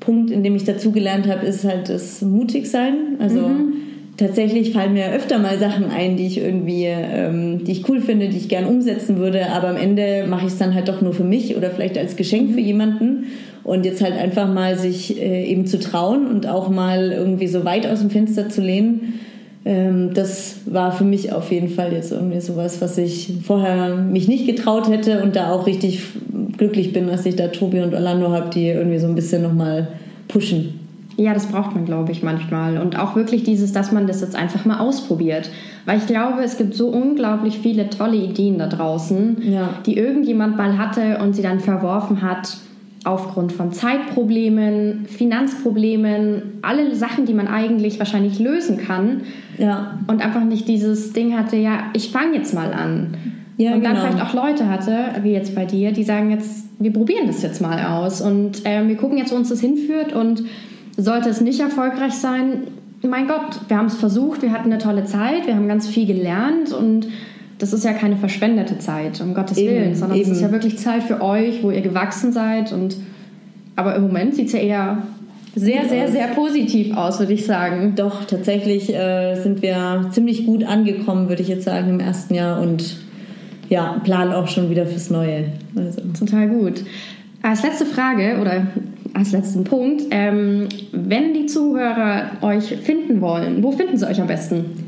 Punkt, 0.00 0.32
in 0.32 0.42
dem 0.42 0.56
ich 0.56 0.64
dazugelernt 0.64 1.28
habe, 1.28 1.46
ist 1.46 1.64
halt 1.64 1.88
das 1.88 2.20
Mutigsein. 2.22 3.16
Also 3.20 3.40
mhm. 3.40 3.74
Tatsächlich 4.18 4.72
fallen 4.72 4.92
mir 4.92 5.12
öfter 5.12 5.38
mal 5.38 5.58
Sachen 5.58 5.86
ein, 5.86 6.16
die 6.16 6.26
ich 6.26 6.38
irgendwie, 6.38 6.84
ähm, 6.84 7.64
die 7.64 7.72
ich 7.72 7.88
cool 7.88 8.00
finde, 8.00 8.28
die 8.28 8.36
ich 8.36 8.50
gern 8.50 8.66
umsetzen 8.66 9.16
würde, 9.16 9.50
aber 9.52 9.68
am 9.68 9.76
Ende 9.76 10.26
mache 10.28 10.46
ich 10.46 10.52
es 10.52 10.58
dann 10.58 10.74
halt 10.74 10.88
doch 10.88 11.00
nur 11.00 11.14
für 11.14 11.24
mich 11.24 11.56
oder 11.56 11.70
vielleicht 11.70 11.96
als 11.96 12.16
Geschenk 12.16 12.52
für 12.52 12.60
jemanden. 12.60 13.28
Und 13.64 13.84
jetzt 13.84 14.02
halt 14.02 14.14
einfach 14.14 14.52
mal 14.52 14.78
sich 14.78 15.20
äh, 15.20 15.44
eben 15.44 15.66
zu 15.66 15.78
trauen 15.78 16.26
und 16.26 16.46
auch 16.46 16.68
mal 16.68 17.12
irgendwie 17.12 17.48
so 17.48 17.64
weit 17.64 17.86
aus 17.86 18.00
dem 18.00 18.10
Fenster 18.10 18.48
zu 18.48 18.60
lehnen 18.60 19.20
ähm, 19.64 20.14
das 20.14 20.60
war 20.64 20.92
für 20.92 21.04
mich 21.04 21.32
auf 21.32 21.50
jeden 21.50 21.68
Fall 21.68 21.92
jetzt 21.92 22.10
irgendwie 22.10 22.40
sowas, 22.40 22.80
was 22.80 22.96
ich 22.96 23.34
vorher 23.44 23.96
mich 23.96 24.26
nicht 24.26 24.46
getraut 24.46 24.88
hätte 24.88 25.22
und 25.22 25.36
da 25.36 25.52
auch 25.52 25.66
richtig 25.66 26.00
glücklich 26.56 26.94
bin, 26.94 27.08
dass 27.08 27.26
ich 27.26 27.36
da 27.36 27.48
Tobi 27.48 27.80
und 27.80 27.92
Orlando 27.92 28.30
habe, 28.30 28.48
die 28.50 28.68
irgendwie 28.68 28.98
so 28.98 29.06
ein 29.06 29.14
bisschen 29.14 29.42
nochmal 29.42 29.88
pushen. 30.26 30.77
Ja, 31.18 31.34
das 31.34 31.46
braucht 31.46 31.74
man, 31.74 31.84
glaube 31.84 32.12
ich, 32.12 32.22
manchmal. 32.22 32.78
Und 32.78 32.96
auch 32.96 33.16
wirklich 33.16 33.42
dieses, 33.42 33.72
dass 33.72 33.90
man 33.90 34.06
das 34.06 34.20
jetzt 34.20 34.36
einfach 34.36 34.64
mal 34.64 34.78
ausprobiert. 34.78 35.50
Weil 35.84 35.98
ich 35.98 36.06
glaube, 36.06 36.42
es 36.44 36.56
gibt 36.56 36.74
so 36.74 36.88
unglaublich 36.88 37.58
viele 37.58 37.90
tolle 37.90 38.16
Ideen 38.16 38.56
da 38.58 38.68
draußen, 38.68 39.38
ja. 39.42 39.70
die 39.84 39.96
irgendjemand 39.96 40.56
mal 40.56 40.78
hatte 40.78 41.18
und 41.18 41.34
sie 41.34 41.42
dann 41.42 41.58
verworfen 41.58 42.22
hat 42.22 42.58
aufgrund 43.02 43.52
von 43.52 43.72
Zeitproblemen, 43.72 45.06
Finanzproblemen, 45.06 46.58
alle 46.62 46.94
Sachen, 46.94 47.26
die 47.26 47.34
man 47.34 47.48
eigentlich 47.48 47.98
wahrscheinlich 47.98 48.38
lösen 48.38 48.78
kann. 48.78 49.22
Ja. 49.56 49.98
Und 50.06 50.22
einfach 50.24 50.44
nicht 50.44 50.68
dieses 50.68 51.12
Ding 51.12 51.36
hatte, 51.36 51.56
ja, 51.56 51.84
ich 51.94 52.10
fange 52.10 52.36
jetzt 52.36 52.54
mal 52.54 52.72
an. 52.72 53.16
Ja, 53.56 53.74
und 53.74 53.84
dann 53.84 53.94
genau. 53.96 54.06
vielleicht 54.06 54.24
auch 54.24 54.34
Leute 54.34 54.68
hatte, 54.68 55.20
wie 55.22 55.32
jetzt 55.32 55.56
bei 55.56 55.64
dir, 55.64 55.90
die 55.90 56.04
sagen 56.04 56.30
jetzt, 56.30 56.68
wir 56.78 56.92
probieren 56.92 57.26
das 57.26 57.42
jetzt 57.42 57.60
mal 57.60 57.84
aus 57.86 58.20
und 58.20 58.64
äh, 58.64 58.86
wir 58.86 58.96
gucken 58.96 59.18
jetzt, 59.18 59.32
wo 59.32 59.36
uns 59.36 59.48
das 59.48 59.60
hinführt 59.60 60.12
und 60.12 60.44
sollte 60.98 61.30
es 61.30 61.40
nicht 61.40 61.60
erfolgreich 61.60 62.14
sein, 62.14 62.66
mein 63.02 63.28
Gott, 63.28 63.60
wir 63.68 63.78
haben 63.78 63.86
es 63.86 63.94
versucht, 63.94 64.42
wir 64.42 64.52
hatten 64.52 64.72
eine 64.72 64.78
tolle 64.78 65.04
Zeit, 65.04 65.46
wir 65.46 65.54
haben 65.54 65.68
ganz 65.68 65.86
viel 65.86 66.06
gelernt 66.06 66.72
und 66.72 67.06
das 67.58 67.72
ist 67.72 67.84
ja 67.84 67.92
keine 67.92 68.16
verschwendete 68.16 68.78
Zeit, 68.78 69.20
um 69.20 69.34
Gottes 69.34 69.58
eben, 69.58 69.70
Willen, 69.70 69.94
sondern 69.94 70.20
es 70.20 70.28
ist 70.28 70.40
ja 70.40 70.50
wirklich 70.52 70.78
Zeit 70.78 71.04
für 71.04 71.20
euch, 71.20 71.62
wo 71.62 71.70
ihr 71.70 71.80
gewachsen 71.80 72.32
seid. 72.32 72.72
Und 72.72 72.96
aber 73.76 73.96
im 73.96 74.02
Moment 74.02 74.34
sieht 74.34 74.48
es 74.48 74.52
ja 74.52 74.60
eher 74.60 75.02
sehr, 75.54 75.88
sehr, 75.88 76.08
sehr 76.08 76.28
positiv 76.28 76.96
aus, 76.96 77.18
würde 77.18 77.32
ich 77.32 77.46
sagen. 77.46 77.94
Doch, 77.96 78.24
tatsächlich 78.24 78.94
äh, 78.94 79.34
sind 79.36 79.62
wir 79.62 80.06
ziemlich 80.12 80.46
gut 80.46 80.64
angekommen, 80.64 81.28
würde 81.28 81.42
ich 81.42 81.48
jetzt 81.48 81.64
sagen, 81.64 81.90
im 81.90 82.00
ersten 82.00 82.34
Jahr 82.34 82.60
und 82.60 82.96
ja, 83.68 84.00
planen 84.04 84.32
auch 84.32 84.46
schon 84.48 84.70
wieder 84.70 84.86
fürs 84.86 85.10
Neue. 85.10 85.46
Also. 85.76 86.00
Total 86.18 86.48
gut. 86.48 86.84
Als 87.42 87.62
letzte 87.62 87.86
Frage 87.86 88.38
oder 88.40 88.68
als 89.18 89.32
letzten 89.32 89.64
Punkt, 89.64 90.04
ähm, 90.10 90.68
wenn 90.92 91.34
die 91.34 91.46
Zuhörer 91.46 92.30
euch 92.42 92.76
finden 92.76 93.20
wollen, 93.20 93.60
wo 93.62 93.72
finden 93.72 93.96
sie 93.96 94.08
euch 94.08 94.20
am 94.20 94.28
besten? 94.28 94.84